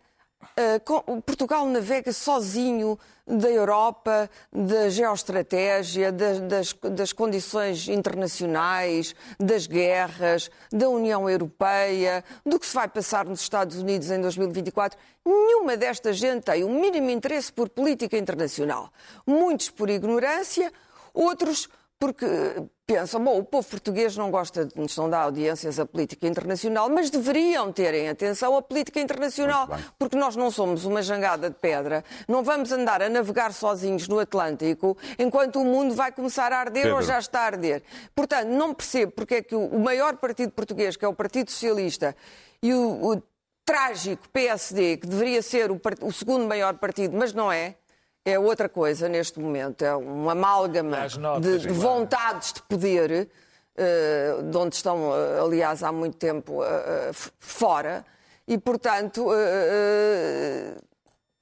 [0.84, 10.48] com- Portugal navega sozinho da Europa, da geoestratégia, das, das, das condições internacionais, das guerras,
[10.72, 14.98] da União Europeia, do que se vai passar nos Estados Unidos em 2024.
[15.24, 18.92] Nenhuma desta gente tem o mínimo interesse por política internacional.
[19.26, 20.72] Muitos por ignorância,
[21.12, 22.26] outros porque
[22.86, 26.88] pensam, bom, o povo português não gosta de nos não dar audiências à política internacional,
[26.88, 32.04] mas deveriam terem atenção à política internacional, porque nós não somos uma jangada de pedra,
[32.28, 36.86] não vamos andar a navegar sozinhos no Atlântico enquanto o mundo vai começar a arder
[36.86, 37.06] ou Pedro.
[37.06, 37.82] já está a arder.
[38.14, 42.14] Portanto, não percebo porque é que o maior partido português, que é o Partido Socialista,
[42.62, 43.22] e o, o
[43.64, 47.74] trágico PSD, que deveria ser o, o segundo maior partido, mas não é,
[48.26, 49.82] é outra coisa neste momento.
[49.82, 53.30] É um amálgama notas, de, vontades de poder,
[53.76, 58.04] eh, de onde estão, eh, aliás, há muito tempo eh, fora.
[58.48, 59.26] E, portanto,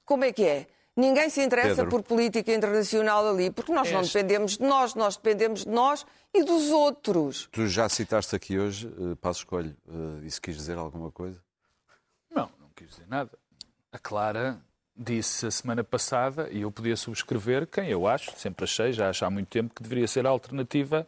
[0.05, 0.67] como é que é?
[0.95, 1.89] Ninguém se interessa Pedro.
[1.89, 6.05] por política internacional ali, porque nós não Este- dependemos de nós, nós dependemos de nós
[6.33, 7.49] e dos outros.
[7.51, 11.39] Tu já citaste aqui hoje, uh, Passo Escolho, uh, isso quis dizer alguma coisa?
[12.33, 13.37] Não, não quis dizer nada.
[13.91, 14.59] A Clara
[14.95, 19.25] disse a semana passada, e eu podia subscrever, quem eu acho, sempre achei, já acho
[19.25, 21.05] há muito tempo, que deveria ser a alternativa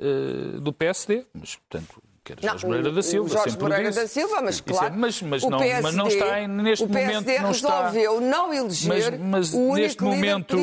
[0.00, 1.26] eh, do PSD.
[1.34, 3.28] Mas, portanto, que era Jorge Não, Moreira da Silva.
[3.28, 4.00] Jorge sempre Moreira disse.
[4.02, 4.86] da Silva, mas claro.
[4.94, 7.90] é- mas, mas, o não, mas não está neste o PSD momento não está.
[7.90, 10.56] resolveu não eleger Mas, mas o neste momento,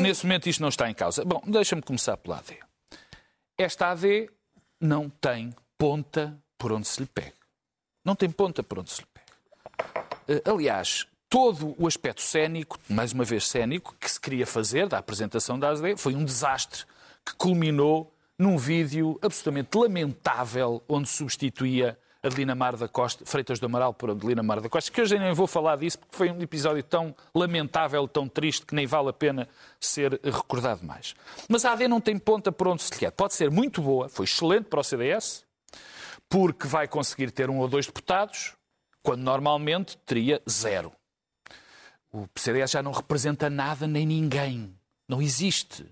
[0.00, 1.24] neste momento isto não está em causa.
[1.24, 2.58] Bom, deixa-me começar pela AD.
[3.58, 4.30] Esta AD
[4.80, 7.32] não tem ponta por onde se lhe pega.
[8.04, 10.06] Não tem ponta por onde se lhe pega.
[10.28, 14.98] Eh, Aliás, todo o aspecto cénico, mais uma vez cénico, que se queria fazer da
[14.98, 16.84] apresentação da AD foi um desastre
[17.24, 23.94] que culminou num vídeo absolutamente lamentável onde substituía Adelina Mar da Costa, Freitas do Amaral
[23.94, 26.82] por Adelina Mar da Costa, que hoje nem vou falar disso porque foi um episódio
[26.82, 31.14] tão lamentável, tão triste, que nem vale a pena ser recordado mais.
[31.48, 33.12] Mas a AD não tem ponta por onde se lhe quer.
[33.12, 35.44] Pode ser muito boa, foi excelente para o CDS,
[36.28, 38.52] porque vai conseguir ter um ou dois deputados,
[39.02, 40.92] quando normalmente teria zero.
[42.12, 44.74] O CDS já não representa nada nem ninguém.
[45.08, 45.86] Não existe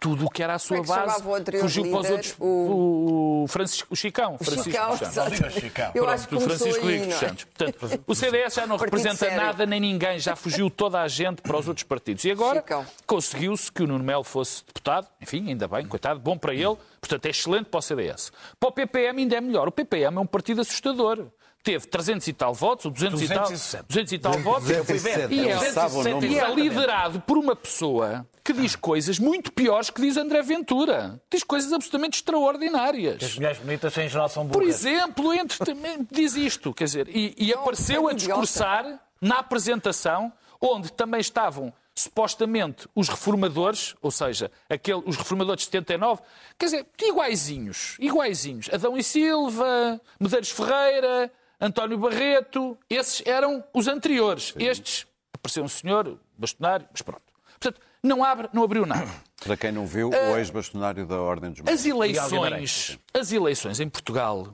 [0.00, 1.22] tudo o que era a sua é base
[1.60, 2.12] fugiu para os líder?
[2.12, 2.36] outros.
[2.38, 4.34] O- O, Francisco, o Chicão.
[4.34, 5.32] O Francisco Chicão, dos Santos.
[5.40, 5.60] exato.
[5.60, 5.86] Chicão.
[5.86, 7.14] Eu Pronto, acho que do começou Francisco aí, é?
[7.16, 7.44] Santos.
[7.44, 9.36] Portanto, o CDS já não Partido representa sério.
[9.44, 12.24] nada nem ninguém, já fugiu toda a gente para os outros partidos.
[12.24, 12.64] E agora
[13.06, 17.26] conseguiu-se que o Nuno Melo fosse deputado, enfim, ainda bem, coitado, bom para ele, portanto
[17.26, 18.30] é excelente para o CDS.
[18.60, 19.66] Para o PPM ainda é melhor.
[19.68, 21.26] O PPM é um partido assustador.
[21.68, 23.84] Teve 300 e tal votos, ou 200 e tal, 260.
[23.88, 25.34] 200 e tal votos, 260.
[25.34, 30.16] e é, e é liderado por uma pessoa que diz coisas muito piores que diz
[30.16, 31.20] André Ventura.
[31.30, 33.22] Diz coisas absolutamente extraordinárias.
[33.22, 34.82] As mulheres bonitas em geral são Por burras.
[34.82, 35.58] exemplo, entre,
[36.10, 41.70] diz isto, quer dizer, e, e apareceu a é discursar na apresentação, onde também estavam
[41.94, 46.22] supostamente os reformadores, ou seja, aquele, os reformadores de 79,
[46.58, 48.70] quer dizer, iguaizinhos, iguaizinhos.
[48.72, 54.54] Adão e Silva, Medeiros Ferreira, António Barreto, esses eram os anteriores.
[54.58, 57.22] Estes, apareceu um senhor, bastonário, mas pronto.
[57.58, 59.10] Portanto, não, abre, não abriu nada.
[59.42, 61.80] Para quem não viu, o ex-bastonário da Ordem dos Méritos.
[61.80, 64.52] As eleições, as eleições em Portugal,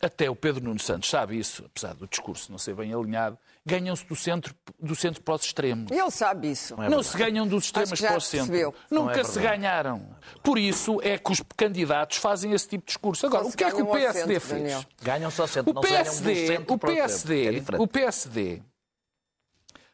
[0.00, 4.06] até o Pedro Nuno Santos sabe isso, apesar do discurso não ser bem alinhado, ganham-se
[4.06, 5.90] do centro, do centro para os extremos.
[5.90, 6.76] Ele sabe isso.
[6.76, 8.46] não se ganham dos extremos para o centro.
[8.46, 8.74] percebeu.
[8.88, 10.16] Nunca se ganharam.
[10.42, 13.26] Por isso é que os candidatos fazem esse tipo de discurso.
[13.26, 14.62] Agora, o que é que o PSD centro, fez?
[14.62, 14.84] Daniel.
[15.02, 17.04] Ganham só centro, O não se ganham do PSD, centro o para centro.
[17.04, 18.62] PSD, É o PSD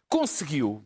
[0.08, 0.84] conseguiu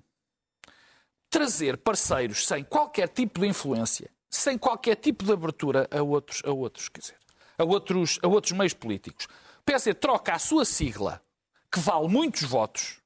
[1.29, 6.53] trazer parceiros sem qualquer tipo de influência, sem qualquer tipo de abertura a outros, a
[6.53, 7.17] outros, quer dizer,
[7.59, 9.25] a outros, a outros meios políticos.
[9.61, 11.21] O PSD troca a sua sigla,
[11.77, 12.97] que vale muitos votos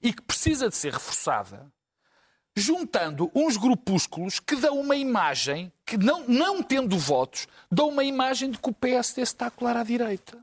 [0.00, 1.66] e que precisa de ser reforçada,
[2.54, 8.52] juntando uns grupúsculos que dão uma imagem, que não, não tendo votos, dão uma imagem
[8.52, 10.38] de que o PSD está a colar à direita.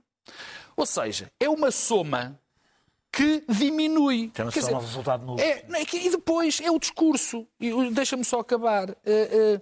[0.76, 2.38] Ou seja, é uma soma
[3.10, 4.34] que diminui.
[4.36, 5.39] Chama-se Quer só um dizer, resultado nulo.
[5.39, 7.47] é, é e depois é o discurso.
[7.93, 8.89] Deixa-me só acabar.
[9.06, 9.62] Eh,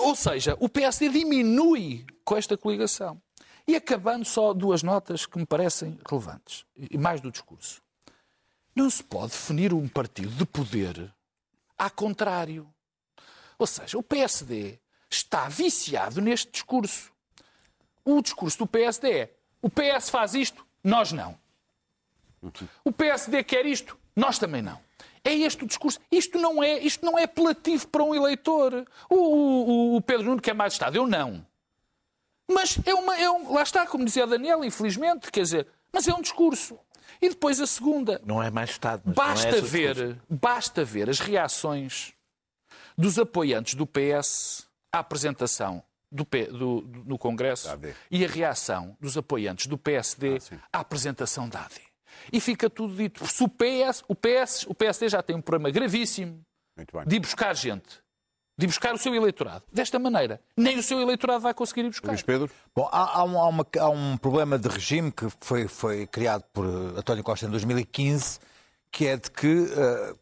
[0.00, 3.22] ou seja, o PSD diminui com esta coligação.
[3.66, 7.80] E acabando só duas notas que me parecem relevantes, e mais do discurso.
[8.76, 11.12] Não se pode definir um partido de poder
[11.78, 12.68] ao contrário.
[13.58, 14.78] Ou seja, o PSD
[15.10, 17.10] está viciado neste discurso.
[18.04, 21.38] O discurso do PSD é: o PS faz isto, nós não.
[22.84, 24.78] O PSD quer isto, nós também não.
[25.24, 25.98] É este o discurso.
[26.12, 28.86] Isto não é, isto não é apelativo para um eleitor.
[29.08, 31.46] O, o- o Pedro Nuno quer mais Estado, eu não.
[32.50, 36.06] Mas é uma, é um, lá está, como dizia a Daniel, infelizmente, quer dizer, mas
[36.06, 36.78] é um discurso.
[37.22, 38.20] E depois a segunda.
[38.24, 39.02] Não é mais Estado.
[39.04, 40.20] mas não é Basta o ver, discurso.
[40.28, 42.12] basta ver as reações
[42.98, 47.94] dos apoiantes do PS à apresentação do, do- do- no Congresso AD.
[48.10, 50.38] e a reação dos apoiantes do PSD
[50.72, 51.74] à apresentação da AD.
[52.32, 53.26] E fica tudo dito.
[53.26, 56.40] Se o PS, o PS, o PSD já tem um problema gravíssimo
[56.76, 57.06] Muito bem.
[57.06, 58.00] de ir buscar gente,
[58.56, 59.64] de ir buscar o seu eleitorado.
[59.72, 62.08] Desta maneira, nem o seu eleitorado vai conseguir ir buscar.
[62.10, 62.50] Luís Pedro?
[62.74, 66.44] Bom, há, há um, há uma- há um problema de regime que foi, foi criado
[66.52, 68.38] por António Costa em 2015,
[68.92, 70.14] que é de que eh,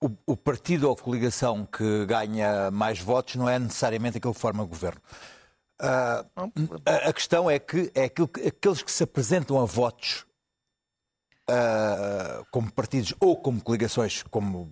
[0.00, 4.62] o, o partido ou coligação que ganha mais votos não é necessariamente aquele que forma
[4.64, 5.00] governo.
[5.80, 6.24] Ah,
[6.84, 10.26] a, a questão é que, é que- aqueles que se apresentam a votos
[11.48, 14.70] ah, como partidos ou como coligações, como,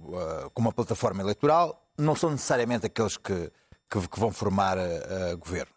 [0.55, 3.51] como uma plataforma eleitoral, não são necessariamente aqueles que,
[3.91, 5.73] que- que vão formar ah, governo.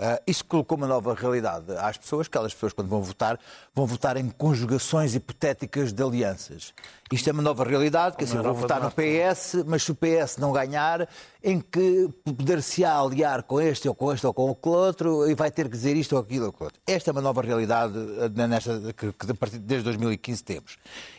[0.00, 3.36] Ah, isso colocou uma nova realidade às pessoas, que aquelas pessoas, quando vão votar,
[3.74, 6.72] vão votar em conjugações hipotéticas de alianças.
[7.10, 9.96] Isto é uma nova realidade, quer dizer, vou Europa votar no PS, mas se o
[9.96, 11.08] PS não ganhar,
[11.42, 15.50] em que poder-se-á aliar com este ou com este ou com aquele outro e vai
[15.50, 16.80] ter que dizer isto ou aquilo ou aquilo outro.
[16.86, 17.94] Esta é uma nova realidade
[18.48, 19.26] nesta, que, que
[19.58, 20.76] desde 2015 temos.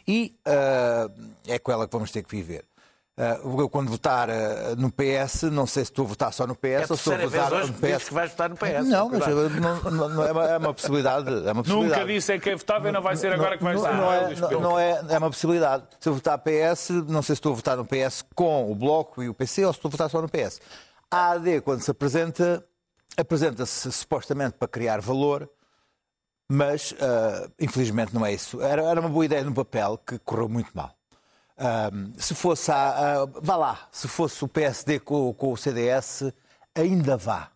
[0.07, 1.09] E ah,
[1.47, 2.63] é com ela que vamos ter que viver.
[3.21, 6.55] Ah, eu, quando votar ah, no PS, não sei se estou a votar só no
[6.55, 8.07] PS É ou se estou a votar hoje no que PS.
[8.07, 8.87] que vais votar no PS.
[8.87, 9.31] Não, mas Cuidado.
[9.41, 11.27] eu- não- não- não- é, uma, é uma possibilidade.
[11.27, 11.99] É uma possibilidade.
[12.01, 13.93] Nunca disse em quem votava e não vai ser agora que vai não, estar.
[13.97, 15.83] não, é, não, não é, é uma possibilidade.
[15.99, 19.21] Se eu votar PS, não sei se estou a votar no PS com o Bloco
[19.21, 20.61] e o PC ou se estou a votar só no PS.
[21.11, 22.63] A AD, quando se apresenta,
[23.17, 25.49] apresenta-se supostamente para criar valor,
[26.49, 28.61] mas ah, infelizmente não é isso.
[28.61, 30.93] Era, era uma boa ideia no papel que correu muito mal.
[31.61, 36.31] Ah, se fosse a, a- vá lá, se fosse o PSD com, com o CDS,
[36.73, 37.51] ainda vá.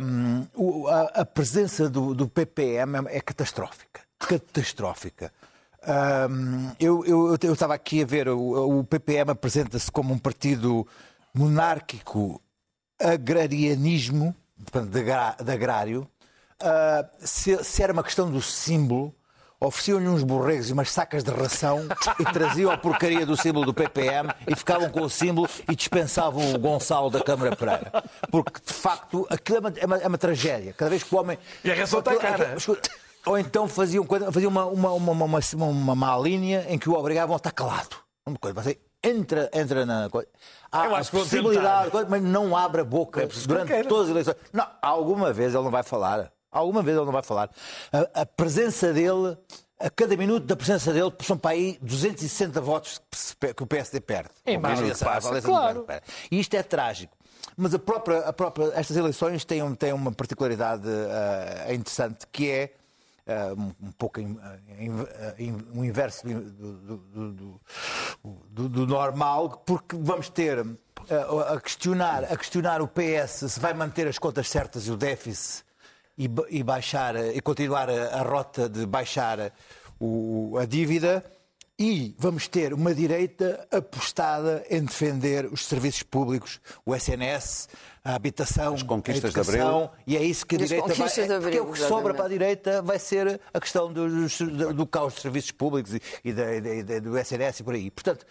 [0.00, 4.00] hum, o- a, a presença do, do PPM é, é catastrófica.
[4.18, 5.32] Catastrófica.
[6.30, 10.86] Hum, eu, eu, eu estava aqui a ver, o, o PPM apresenta-se como um partido
[11.34, 12.40] monárquico
[12.98, 15.02] agrarianismo, portanto, de,
[15.44, 16.08] de agrário.
[16.60, 19.14] Ah, se, se era uma questão do símbolo,
[19.60, 21.86] ofereciam-lhe uns borregos e umas sacas de ração
[22.20, 26.54] e traziam a porcaria do símbolo do PPM e ficavam com o símbolo e dispensavam
[26.54, 27.90] o Gonçalo da Câmara Pereira.
[28.30, 30.72] Porque, de facto, aquilo é uma, é uma- é uma tragédia.
[30.72, 31.38] Cada vez que o homem...
[31.64, 32.56] E a razão está Aquilo- cara.
[33.26, 36.94] Ou então faziam, faziam uma, uma, uma, uma, uma, uma má linha em que o
[36.94, 37.96] obrigavam a estar calado.
[38.24, 40.28] Uma coisa, você entra, entra na coisa.
[40.70, 42.06] Há a possibilidade, tentar.
[42.08, 44.36] mas não abre a boca preciso durante todas as eleições.
[44.52, 46.30] Não, alguma vez ele não vai falar.
[46.50, 47.50] Alguma vez ele não vai falar.
[47.92, 49.36] A, a presença dele,
[49.78, 53.00] a cada minuto da presença dele, são para aí 260 votos
[53.54, 54.30] que o PSD perde.
[54.46, 55.84] Em mais que passa, claro.
[56.30, 57.14] E isto é trágico.
[57.56, 62.50] Mas a própria, a própria, estas eleições têm, um- têm uma particularidade ah, interessante, que
[62.50, 62.74] é
[63.26, 64.38] ah, um, um pouco em-
[64.78, 64.90] em-
[65.48, 67.60] em- um inverso do, do-
[68.50, 70.58] do- do- normal, porque vamos ter
[71.54, 75.64] a, questionar, a questionar o PS se vai manter as contas certas e o déficit
[76.16, 79.52] e, e baixar e continuar a, a rota de baixar
[80.00, 81.24] o- a dívida
[81.78, 87.68] e vamos ter uma direita apostada em defender os serviços públicos, o SNS,
[88.02, 89.90] a habitação, As conquistas a de educação, Abril.
[90.06, 91.08] e é isso que a as direita vai.
[91.08, 92.16] de é- Porque é o Abril, que sobra exatamente.
[92.16, 96.00] para a direita vai ser a questão dos- do, do caos dos serviços públicos e,
[96.24, 97.90] e da- e da- do SNS e por aí.
[97.90, 98.24] Portanto,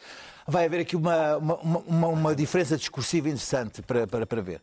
[0.47, 4.59] vai haver aqui uma, uma, uma, uma diferença discursiva interessante para, para, para ver.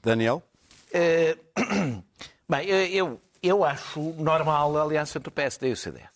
[0.00, 0.40] Daniel?
[0.92, 1.36] Eh,
[2.50, 6.10] Bem, eu, eu acho normal a aliança entre o PSD e o CDS.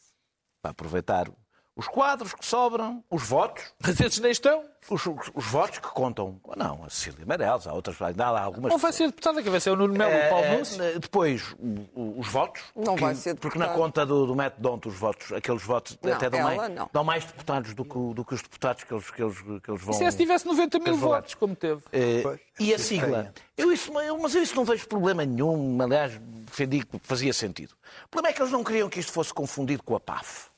[0.60, 1.30] Para aproveitar
[1.76, 4.64] os quadros que sobram, os votos, Mas esses nem estão.
[4.88, 6.40] os, os- os votos que contam.
[6.56, 8.70] Não, a Cecília Meirelles, há outras, ainda há algumas.
[8.70, 10.78] Não vai ser deputada, que vai ser o Nuno Melo e o Paulo Eh, Nunes.
[10.78, 12.62] eh, Depois, o- o- os votos.
[12.76, 13.86] Não que- vai ser Porque na deputada.
[13.86, 16.90] conta do, do método Donto, os votos, aqueles votos Não, até dão ela mais, não.
[16.92, 19.82] dão mais deputados do que, do que os deputados que eles, que eles, que eles
[19.82, 19.94] vão.
[19.94, 21.82] Se esse tivesse 90 mil votos, como teve.
[21.92, 22.22] Eh,
[22.60, 23.32] e a sigla?
[23.56, 25.80] Eu isso, eu- mas eu isso não vejo problema nenhum.
[25.82, 27.72] Aliás, defendi que fazia sentido.
[28.04, 30.53] O problema é que eles não queriam que isto fosse confundido com a PAF.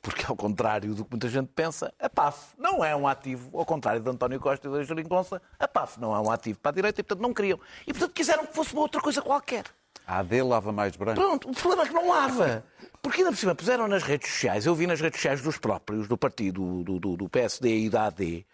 [0.00, 3.64] Porque, ao contrário do que muita gente pensa, a PAF não é um ativo, ao
[3.64, 6.74] contrário de António Costa e da Jeringonça, a PAF não é um ativo para a
[6.74, 7.58] direita e, portanto, não queriam.
[7.86, 9.64] E, portanto, quiseram que fosse uma outra coisa qualquer.
[10.06, 11.20] A AD lava mais branco.
[11.20, 12.64] Pronto, o problema é que não lava.
[13.00, 16.08] Porque ainda por cima puseram nas redes sociais, eu vi nas redes sociais dos próprios,
[16.08, 18.46] do partido, do, do, do PSD e da AD,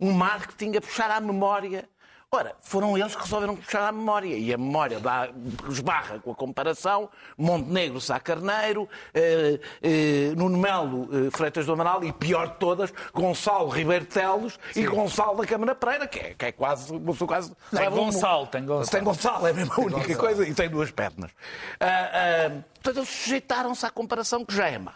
[0.00, 1.88] um marketing a puxar à memória.
[2.34, 4.36] Ora, foram eles que resolveram puxar à memória.
[4.36, 5.28] E a memória dá,
[5.68, 7.08] esbarra com a comparação.
[7.38, 12.92] Montenegro, Sá Carneiro, eh, eh, Nuno Melo, eh, Freitas do Amaral e, pior de todas,
[13.12, 16.98] Gonçalo Ribeiro Teles e Gonçalo da Câmara Pereira, que é, que é quase...
[16.98, 18.90] pessoa quase Tem leva um- Gonçalo, tem Gonçalo.
[18.90, 21.30] Tem Gonçalo, é a mesma única coisa e tem duas pernas.
[21.78, 22.50] Ah, ah,
[22.82, 24.94] portanto, eles sujeitaram-se à comparação que já é má.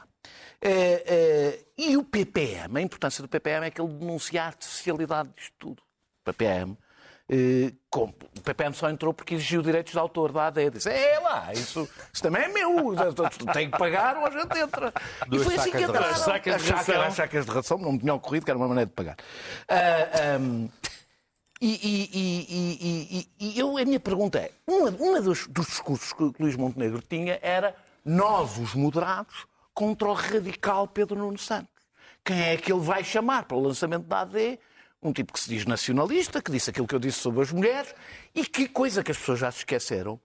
[0.60, 5.28] Eh, eh, e o PPM, a importância do PPM é que ele denuncia a artificialidade
[5.36, 5.80] disto tudo.
[5.80, 6.76] O PPM,
[7.90, 8.04] com-
[8.38, 10.70] o PPM só entrou porque exigiu direitos de autor da AD.
[10.70, 12.94] Disse, é lá, isso, isso também é meu,
[13.52, 14.92] tem que pagar ou a gente entra.
[15.26, 16.14] E Duas foi assim que entraram.
[16.16, 18.88] Sacas As sacas- as sacas de ração não me tinham ocorrido, que era uma maneira
[18.88, 19.16] de pagar.
[19.68, 20.68] Ah, ahm,
[21.60, 25.66] e, e- e- e- e- e eu, a minha pergunta é: uma, uma dos, dos
[25.66, 27.74] discursos que o Luís Montenegro tinha era
[28.04, 31.68] nós, os moderados, contra o radical Pedro Nuno Santos.
[32.24, 34.58] Quem é que ele vai chamar para o lançamento da AD?
[35.00, 37.94] Um tipo que se diz nacionalista, que disse aquilo que eu disse sobre as mulheres,
[38.34, 40.20] e que coisa que as pessoas já se esqueceram: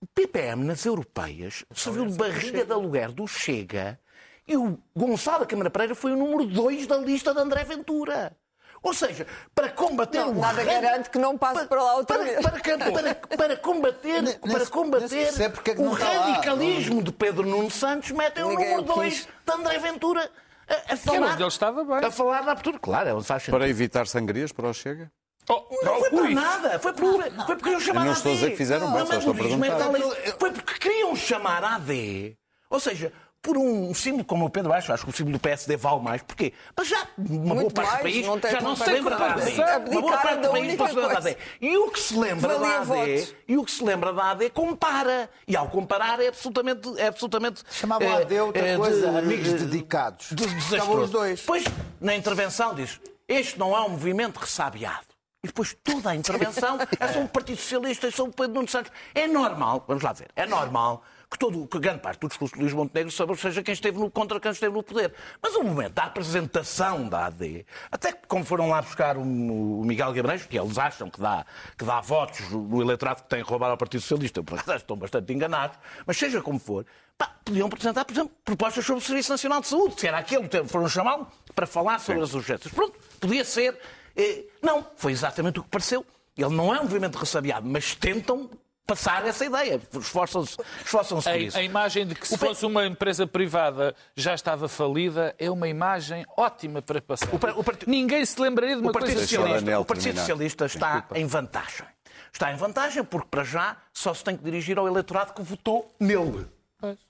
[0.00, 4.00] o PPM nas europeias serviu de barriga de aluguer do Chega
[4.46, 8.36] e o Gonçalo da Câmara Pereira foi o número 2 da lista de André Ventura.
[8.82, 12.26] Ou seja, para combater Não, o nada garante que não passe para lá outra para,
[12.26, 12.42] vez.
[12.42, 16.26] para, para, para combater, nem para combater é o está lá.
[16.26, 19.28] radicalismo de Pedro Nuno Santos, metem o número o 2 quis.
[19.46, 20.30] de André Ventura
[20.68, 21.32] a, a falar.
[21.32, 21.96] onde ele estava bem.
[22.04, 22.78] A falar na abertura.
[22.78, 23.58] Claro, é onde faz sentido.
[23.58, 25.10] Para evitar sangrias para o Chega?
[25.48, 26.34] Oh, Não foi para ui.
[26.34, 28.50] nada, foi porque, foi porque iam chamar Eu não a estou a dizer AD.
[28.52, 30.38] que fizeram bem, Não, só estou a perguntar.
[30.38, 32.36] Foi porque queriam chamar a AD.
[32.70, 33.12] Ou seja,
[33.44, 36.22] por um símbolo como o Pedro Baixo, acho que o símbolo do PSD vale mais.
[36.22, 36.54] Porquê?
[36.74, 39.16] Mas já uma boa Muito parte do mais, país não tem já não se lembra
[39.16, 39.52] da AD.
[39.90, 41.36] Uma boa parte do país não se lembra da AD.
[41.60, 43.34] E o que se lembra da AD, votos.
[43.46, 45.28] e o que se lembra da AD compara.
[45.46, 46.98] E ao comparar é absolutamente.
[46.98, 50.28] É absolutamente Chamavam eh, a AD outra eh, coisa, de- amigos eh, dedicados.
[50.32, 51.40] de- os dois.
[51.40, 51.64] Depois,
[52.00, 55.04] na intervenção, diz: Este não é um movimento ressabiado.
[55.42, 58.68] E depois toda a intervenção é sobre o Partido Socialista e sobre o Pedro Nuno
[58.68, 58.90] Santos.
[59.14, 61.02] É normal, vamos lá ver, é normal
[61.34, 64.38] que, todo, que grande parte do discurso de Luís Montenegro seja quem esteve no, contra
[64.38, 65.12] quem esteve no poder.
[65.42, 70.12] Mas o momento da apresentação da AD, até como foram lá buscar o, o Miguel
[70.12, 71.44] Guimarães, que eles acham que dá,
[71.76, 74.96] que dá votos no eleitorado que tem roubado ao Partido Socialista, eu por acaso estão
[74.96, 75.76] bastante enganados,
[76.06, 76.86] mas seja como for,
[77.18, 80.48] pá, podiam apresentar, por exemplo, propostas sobre o Serviço Nacional de Saúde, se era aquele
[80.48, 82.22] que foram chamá-lo para falar sobre Sim.
[82.22, 82.72] as urgências.
[82.72, 83.76] Pronto, podia ser.
[84.16, 86.06] Eh, não, foi exatamente o que pareceu.
[86.36, 88.50] Ele não é um movimento ressabiado, mas tentam
[88.86, 89.80] passar essa ideia.
[89.92, 91.56] Esforçam-se esforçam por isso.
[91.56, 95.68] A imagem de que se o fosse uma empresa privada já estava falida é uma
[95.68, 97.28] imagem ótima para passar.
[97.32, 97.88] O, o part...
[97.88, 101.18] Ninguém se lembraria de uma o Partido coisa Socialista, O Partido Socialista está Desculpa.
[101.18, 101.86] em vantagem.
[102.32, 105.94] Está em vantagem porque, para já, só se tem que dirigir ao eleitorado que votou
[106.00, 106.46] nele.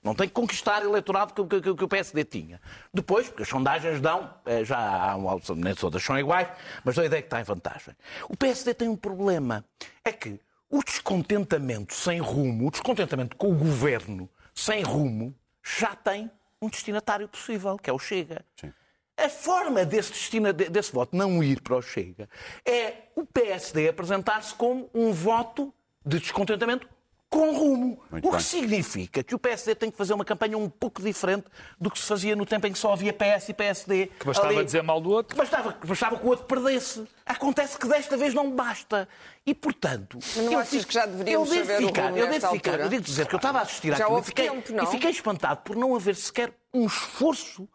[0.02, 2.60] Não tem que conquistar o eleitorado que, que, que, o PSD tinha.
[2.92, 6.46] Depois, porque as sondagens dão, eh, já há um, nem todas são iguais,
[6.84, 7.94] mas a ideia que está em vantagem.
[8.28, 9.64] O PSD tem um problema.
[10.04, 10.38] É que
[10.70, 17.28] o descontentamento sem rumo, o descontentamento com o governo sem rumo, já tem um destinatário
[17.28, 18.44] possível, que é o Chega.
[18.60, 18.72] Sim.
[19.16, 22.28] A forma desse, destina, desse voto não ir para o Chega
[22.66, 25.72] é o PSD apresentar-se como um voto
[26.04, 26.88] de descontentamento
[27.34, 28.00] com rumo.
[28.12, 28.46] Muito o que bem.
[28.46, 31.46] significa que o PSD tem que fazer uma campanha um pouco diferente
[31.80, 34.06] do que se fazia no tempo em que só havia PS e PSD.
[34.06, 34.64] Que bastava ali.
[34.64, 35.34] dizer mal do outro.
[35.34, 37.04] Que bastava, bastava que o outro perdesse.
[37.26, 39.08] Acontece que desta vez não basta.
[39.44, 40.16] E, portanto...
[40.20, 42.70] Mas não eu achas que já deveríamos eu saber ficar, o rumo Eu devo ficar,
[42.70, 42.84] altura?
[42.84, 44.84] eu devo dizer que eu estava a assistir já àquilo e fiquei, tempo, não?
[44.84, 47.68] e fiquei espantado por não haver sequer um esforço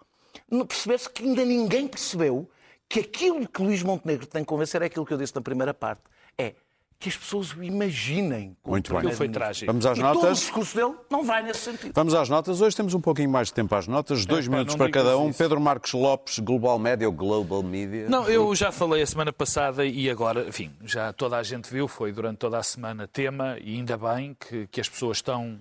[0.67, 2.49] perceber-se que ainda ninguém percebeu
[2.87, 5.73] que aquilo que Luís Montenegro tem que convencer é aquilo que eu disse na primeira
[5.73, 6.01] parte.
[6.37, 6.55] É
[6.99, 8.57] que as pessoas o imaginem.
[8.65, 9.13] Muito bem.
[9.13, 9.67] foi trágico.
[9.67, 10.21] Vamos às e notas.
[10.21, 11.93] Todo o discurso dele não vai nesse sentido.
[11.95, 12.59] Vamos às notas.
[12.59, 14.25] Hoje temos um pouquinho mais de tempo às notas.
[14.25, 15.29] Dois é, minutos para cada um.
[15.29, 15.37] Isso.
[15.37, 18.09] Pedro Marcos Lopes, Global Media ou Global Media.
[18.09, 21.87] Não, eu já falei a semana passada e agora, enfim, já toda a gente viu,
[21.87, 25.57] foi durante toda a semana tema e ainda bem que, que as pessoas estão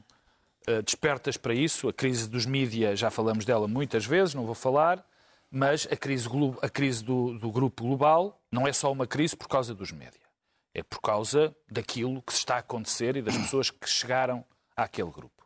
[0.68, 1.88] uh, despertas para isso.
[1.88, 5.06] A crise dos mídias, já falamos dela muitas vezes, não vou falar,
[5.52, 6.28] mas a crise,
[6.60, 10.27] a crise do, do grupo global não é só uma crise por causa dos médias
[10.78, 14.44] é por causa daquilo que se está a acontecer e das pessoas que chegaram
[14.76, 15.38] àquele grupo.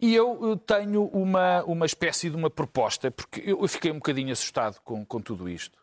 [0.00, 4.80] E eu tenho uma, uma espécie de uma proposta, porque eu fiquei um bocadinho assustado
[4.82, 5.78] com, com tudo isto.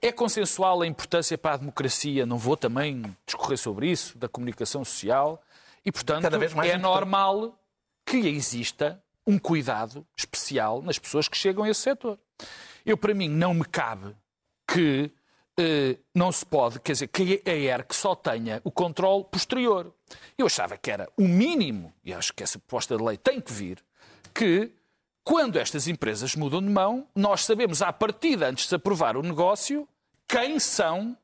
[0.00, 4.84] É consensual a importância para a democracia, não vou também discorrer sobre isso, da comunicação
[4.84, 5.42] social,
[5.84, 6.78] e, portanto, é importante.
[6.78, 7.58] normal
[8.04, 12.18] que exista um cuidado especial nas pessoas que chegam a esse setor.
[12.84, 14.14] Eu, para mim, não me cabe
[14.66, 15.10] que
[16.14, 19.92] não se pode, quer dizer, que a ERC só tenha o controle posterior.
[20.36, 23.52] Eu achava que era o mínimo, e acho que essa proposta de lei tem que
[23.52, 23.82] vir,
[24.34, 24.72] que
[25.24, 29.22] quando estas empresas mudam de mão, nós sabemos à partida, antes de se aprovar o
[29.22, 29.88] negócio,
[30.26, 31.16] quem são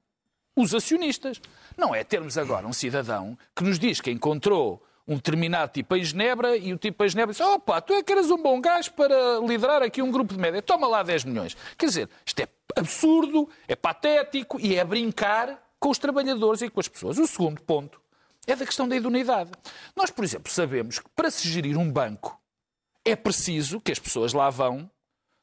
[0.54, 1.40] os acionistas.
[1.76, 6.04] Não é termos agora um cidadão que nos diz que encontrou um determinado tipo em
[6.04, 8.92] Genebra e o tipo em Genebra diz: opa, tu é que eras um bom gajo
[8.92, 11.56] para liderar aqui um grupo de média, toma lá 10 milhões.
[11.78, 16.78] Quer dizer, isto é absurdo, é patético e é brincar com os trabalhadores e com
[16.78, 17.18] as pessoas.
[17.18, 18.00] O segundo ponto
[18.46, 19.50] é da questão da idoneidade.
[19.96, 22.38] Nós, por exemplo, sabemos que para se gerir um banco
[23.04, 24.90] é preciso que as pessoas lá vão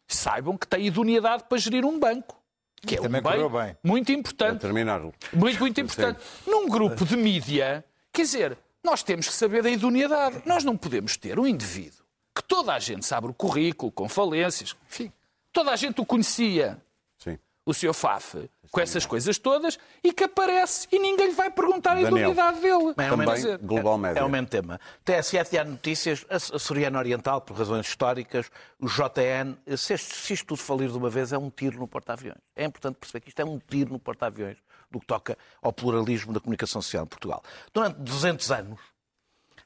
[0.08, 2.40] saibam que têm idoneidade para gerir um banco.
[2.86, 4.62] Que é um bem, bem, muito importante.
[4.62, 5.02] terminar.
[5.34, 6.22] Muito, muito importante.
[6.22, 6.52] Sim.
[6.52, 10.42] Num grupo de mídia, quer dizer, nós temos que saber da idoneidade.
[10.46, 12.06] Nós não podemos ter um indivíduo
[12.36, 15.12] que toda a gente sabe o currículo, com falências, enfim,
[15.54, 16.78] toda a gente o conhecia,
[17.18, 17.40] Sim.
[17.66, 17.94] o Sr.
[17.94, 22.60] Faf, com essas coisas todas, e que aparece e ninguém lhe vai perguntar a idoneidade
[22.60, 22.94] dele.
[22.94, 24.20] Bem, é Também Global Média.
[24.20, 24.82] É, é o mesmo tema.
[25.06, 30.62] TSF e Notícias, a Soriana Oriental, por razões históricas, o JN, se, se isto tudo
[30.62, 32.38] falir de uma vez, é um tiro no porta-aviões.
[32.54, 34.58] É importante perceber que isto é um tiro no porta-aviões
[34.92, 37.44] do que toca ao pluralismo da comunicação social em Portugal.
[37.74, 38.80] Durante 200 anos,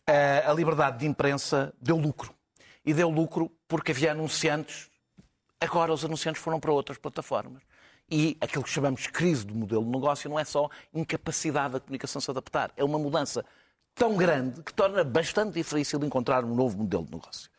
[0.08, 2.34] eh, a liberdade de imprensa deu lucro.
[2.86, 4.90] E deu lucro porque havia anunciantes.
[5.60, 7.62] Agora os anunciantes foram para outras plataformas.
[8.10, 11.80] E aquilo que chamamos de crise do modelo de negócio não é só incapacidade da
[11.80, 13.46] comunicação se adaptar, é uma mudança
[13.94, 17.50] tão grande que torna bastante difícil encontrar um novo modelo de negócio.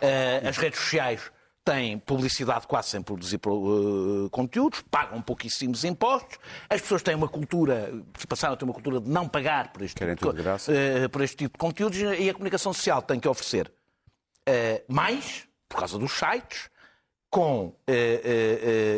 [0.00, 1.32] Eh, as redes sociais
[1.66, 6.38] têm publicidade quase sem produzir uh, conteúdos, pagam pouquíssimos impostos,
[6.70, 7.92] as pessoas têm uma cultura,
[8.28, 11.36] passaram a ter uma cultura de não pagar por este, tipo de, uh, por este
[11.36, 13.72] tipo de conteúdos e a comunicação social tem que oferecer
[14.48, 16.70] uh, mais, por causa dos sites,
[17.28, 17.74] com,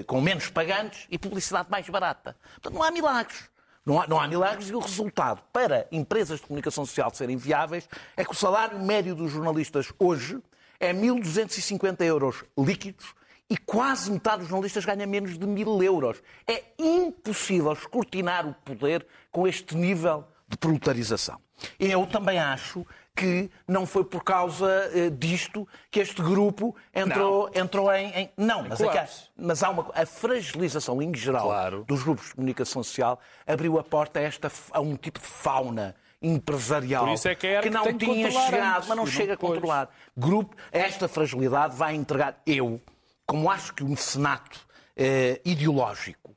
[0.07, 2.37] com menos pagantes e publicidade mais barata.
[2.53, 3.51] Portanto, não há milagres.
[3.85, 7.89] Não há, não há, milagres e o resultado para empresas de comunicação social serem viáveis
[8.17, 10.41] é que o salário médio dos jornalistas hoje
[10.81, 13.15] é 1.250 euros líquidos
[13.51, 16.23] e quase metade dos jornalistas ganha menos de 1.000 euros.
[16.47, 21.41] É impossível escrutinar o poder com este nível de proletarização.
[21.79, 27.93] Eu também acho que não foi por causa eh, disto que este grupo entrou, entrou
[27.93, 29.19] em, em- Não, mas, é que há, Claro.
[29.37, 29.91] mas há uma.
[29.93, 31.85] A fragilização em geral Claro.
[31.85, 35.97] dos grupos de comunicação social abriu a porta a, esta, a um tipo de fauna
[36.21, 39.33] empresarial Por isso é que a ERC não tem que tinha chegado, mas não chega
[39.33, 39.55] a depois.
[39.55, 39.89] controlar.
[40.17, 42.81] Grupo, esta fragilidade vai entregar eu,
[43.27, 44.67] como acho que um senato
[44.97, 46.37] eh, ideológico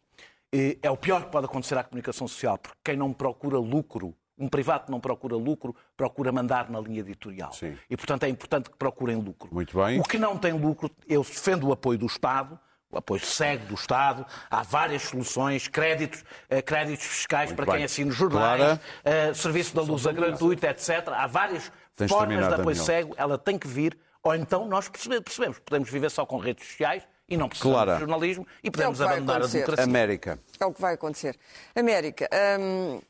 [0.53, 4.13] eh, é o pior que pode acontecer à comunicação social, porque quem não procura lucro,
[4.37, 7.51] um privado que não procura lucro, procura mandar na linha editorial.
[7.53, 7.77] Sim.
[7.89, 9.49] E, portanto, é importante que procurem lucro.
[9.51, 9.99] Muito bem.
[9.99, 12.59] O que não tem lucro, eu defendo o apoio do Estado,
[12.91, 14.25] o apoio cego do Estado.
[14.49, 17.75] Há várias soluções, créditos, eh, créditos fiscais para bem.
[17.75, 18.81] quem assina jornais, Clara.
[19.03, 21.07] eh, serviço da luz gratuita, etc.
[21.09, 23.13] Há várias Tens formas de apoio cego.
[23.17, 27.03] Ela tem que vir, ou então nós percebe- percebemos, podemos viver só com redes sociais
[27.29, 27.93] e não precisamos Clara.
[27.93, 29.83] de jornalismo e podemos É que vai abandonar a democracia.
[29.85, 30.39] América.
[30.59, 31.37] É o que vai acontecer.
[31.75, 32.27] América.
[32.59, 33.01] hum,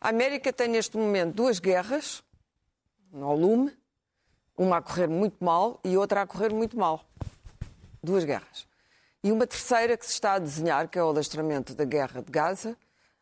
[0.00, 2.22] a América tem neste momento duas guerras
[3.12, 3.76] ao lume,
[4.56, 7.04] uma a correr muito mal e outra a correr muito mal.
[8.02, 8.67] Duas guerras.
[9.22, 12.30] E uma terceira que se está a desenhar, que é o alastramento da guerra de
[12.30, 12.76] Gaza,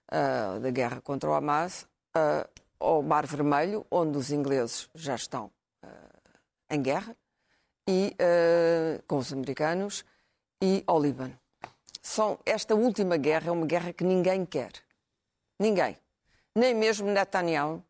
[0.09, 2.47] ah, da guerra contra o Hamas, ah,
[2.79, 5.51] ao Mar Vermelho, onde os ingleses já estão
[5.83, 5.89] ah,
[6.71, 7.17] em guerra,
[7.89, 8.17] e,
[9.07, 10.05] com os americanos,
[10.61, 11.39] e ao Líbano.
[12.03, 14.73] São, esta última guerra é uma guerra que ninguém quer.
[15.57, 15.97] Ninguém.
[16.53, 17.81] Nem mesmo Netanyahu,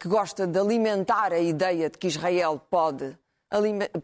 [0.00, 3.14] que gosta de alimentar a ideia de que Israel pode,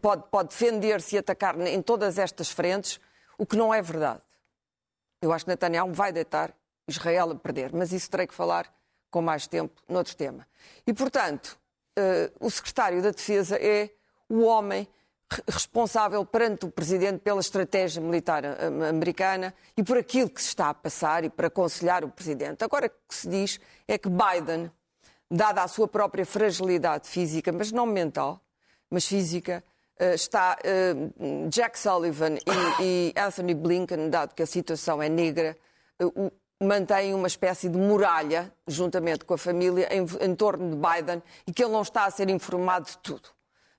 [0.01, 2.99] pode, pode defender-se e atacar em todas estas frentes,
[3.37, 4.21] o que não é verdade.
[5.21, 6.53] Eu acho que Netanyahu vai deitar
[6.87, 8.73] Israel a perder, mas isso terei que falar
[9.09, 10.47] com mais tempo noutro tema.
[10.87, 11.59] E, portanto,
[11.95, 13.89] eh, o secretário da Defesa é
[14.29, 14.87] o homem
[15.29, 20.47] re- responsável perante o Presidente pela estratégia militar eh, americana e por aquilo que se
[20.47, 22.63] está a passar e para aconselhar o Presidente.
[22.63, 24.71] Agora, o que se diz é que Biden,
[25.29, 28.41] dada a sua própria fragilidade física, mas não mental,
[28.91, 29.63] mas física,
[29.97, 30.93] eh, está eh,
[31.49, 32.37] Jack Sullivan
[32.79, 35.57] e, Anthony Blinken, dado que a situação é negra,
[35.99, 41.23] eh, mantém uma espécie de muralha, juntamente com a família, em, em torno de Biden
[41.47, 43.29] e que ele não está a ser informado de tudo.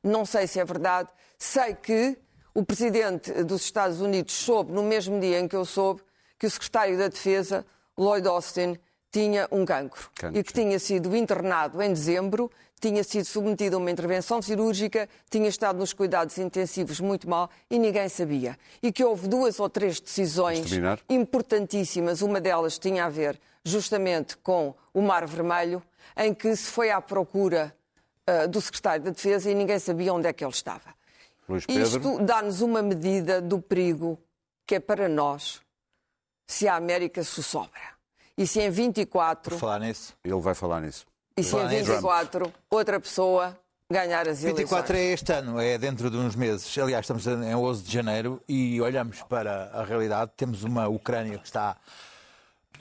[0.02, 1.08] Não sei se é verdade.
[1.38, 2.18] Sei que
[2.54, 6.02] o presidente dos Estados Unidos soube, no mesmo dia em que eu soube,
[6.38, 7.64] que o secretário da Defesa,
[7.96, 8.78] Lloyd Austin,
[9.10, 12.50] tinha um cancro, Cancro, e que tinha sido internado em dezembro,
[12.82, 17.78] tinha sido submetido a uma intervenção cirúrgica, tinha estado nos cuidados intensivos muito mal e
[17.78, 18.58] ninguém sabia.
[18.82, 20.66] E que houve duas ou três decisões
[21.08, 22.22] importantíssimas.
[22.22, 25.80] Uma delas tinha a ver justamente com o Mar Vermelho,
[26.16, 27.72] em que se foi à procura
[28.26, 30.92] ah, do secretário da Defesa e ninguém sabia onde é que ele estava.
[31.48, 31.82] Luís Pedro.
[31.82, 34.18] Isto dá-nos uma medida do perigo
[34.66, 35.60] que é para nós
[36.48, 37.92] se a América se sobra.
[38.36, 40.16] E se em 24, Por falar nisso.
[40.24, 41.06] Ele vai falar nisso.
[41.36, 41.84] E se em falar nisso.
[41.92, 43.58] 24 outra pessoa
[43.90, 45.10] ganhar as 24 eleições.
[45.10, 46.76] é este ano, é dentro de uns meses.
[46.78, 50.30] Aliás, estamos em 11 de janeiro e olhamos para a realidade.
[50.36, 51.76] Temos uma Ucrânia que está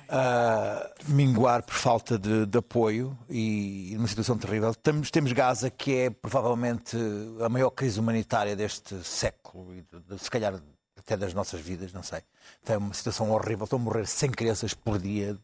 [0.09, 4.73] a minguar por falta de, de apoio e numa situação terrível.
[4.75, 6.97] Temos, temos Gaza, que é provavelmente
[7.43, 10.53] a maior crise humanitária deste século e de- de- se calhar
[10.97, 12.21] até das nossas vidas, não sei.
[12.63, 13.63] Tem uma situação horrível.
[13.63, 15.37] Estão a morrer 100 crianças por dia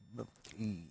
[0.58, 0.90] e,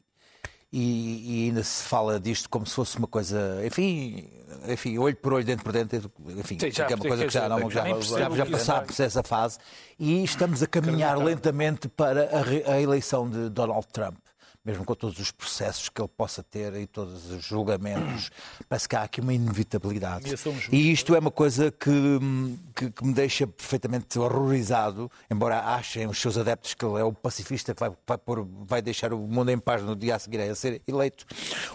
[0.79, 4.29] e, e ainda se fala disto como se fosse uma coisa, enfim,
[4.69, 5.97] enfim olho por olho, dente por dente,
[6.37, 7.85] enfim, Sim, já que é uma coisa que já, percebo, não, já
[8.19, 8.51] já, já, é.
[8.51, 9.59] passámos essa fase.
[9.99, 14.19] E estamos a caminhar lentamente para a, a eleição de Donald Trump.
[14.67, 18.31] Mesmo com todos os processos que ele possa ter e todos os julgamentos,
[18.69, 20.25] parece que há aqui uma inevitabilidade.
[20.73, 21.91] E isto é uma coisa que,
[22.75, 27.13] que, que me deixa perfeitamente horrorizado, embora achem os seus adeptos que ele é o
[27.13, 30.41] pacifista que vai, vai, pôr- vai deixar o mundo em paz no dia a seguir
[30.41, 31.25] a ser eleito.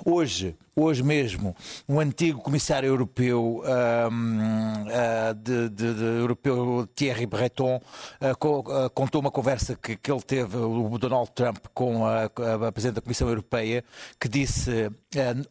[0.06, 1.56] Hoje, hoje mesmo,
[1.88, 3.64] um antigo comissário europeu,
[4.12, 7.82] hum, ah, de, de- de- europeu Thierry Breton,
[8.20, 12.24] ah, co- ah, contou uma conversa que, que ele teve, o Donald Trump, com a,
[12.68, 13.84] a Presidente da Comissão Europeia,
[14.20, 14.90] que disse: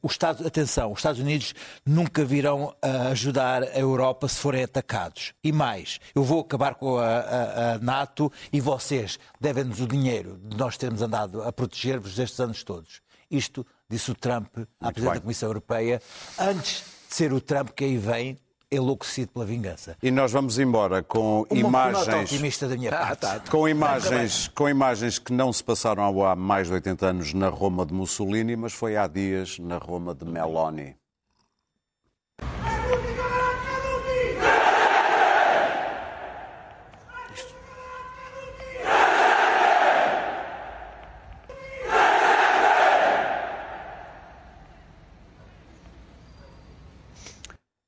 [0.02, 1.54] os Estados, atenção, os Estados Unidos
[1.84, 2.74] nunca virão
[3.10, 5.32] ajudar a Europa se forem atacados.
[5.44, 10.38] E mais, eu vou acabar com a, a- a NATO e vocês devem-nos o dinheiro
[10.44, 13.00] de nós termos andado a proteger-vos destes anos todos.
[13.30, 14.46] Isto disse o Trump
[14.80, 16.00] à Presidente da Comissão Europeia,
[16.38, 18.38] antes de ser o Trump que aí vem,
[18.70, 19.96] enlouquecido pela vingança.
[20.00, 21.58] E nós vamos embora com Uma
[21.90, 22.30] imagens.
[22.30, 23.50] otimista da minha parte.
[23.50, 27.84] Com imagens, com imagens que não se passaram há mais de 80 anos na Roma
[27.84, 30.94] de Mussolini, mas foi há dias na Roma de Meloni.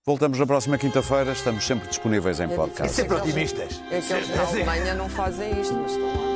[0.04, 1.30] Voltamos na próxima quinta-feira.
[1.30, 2.92] Estamos sempre disponíveis em podcast.
[2.92, 3.80] Sempre otimistas.
[3.88, 6.31] É que eles na Alemanha não fazem isto, mas estão lá.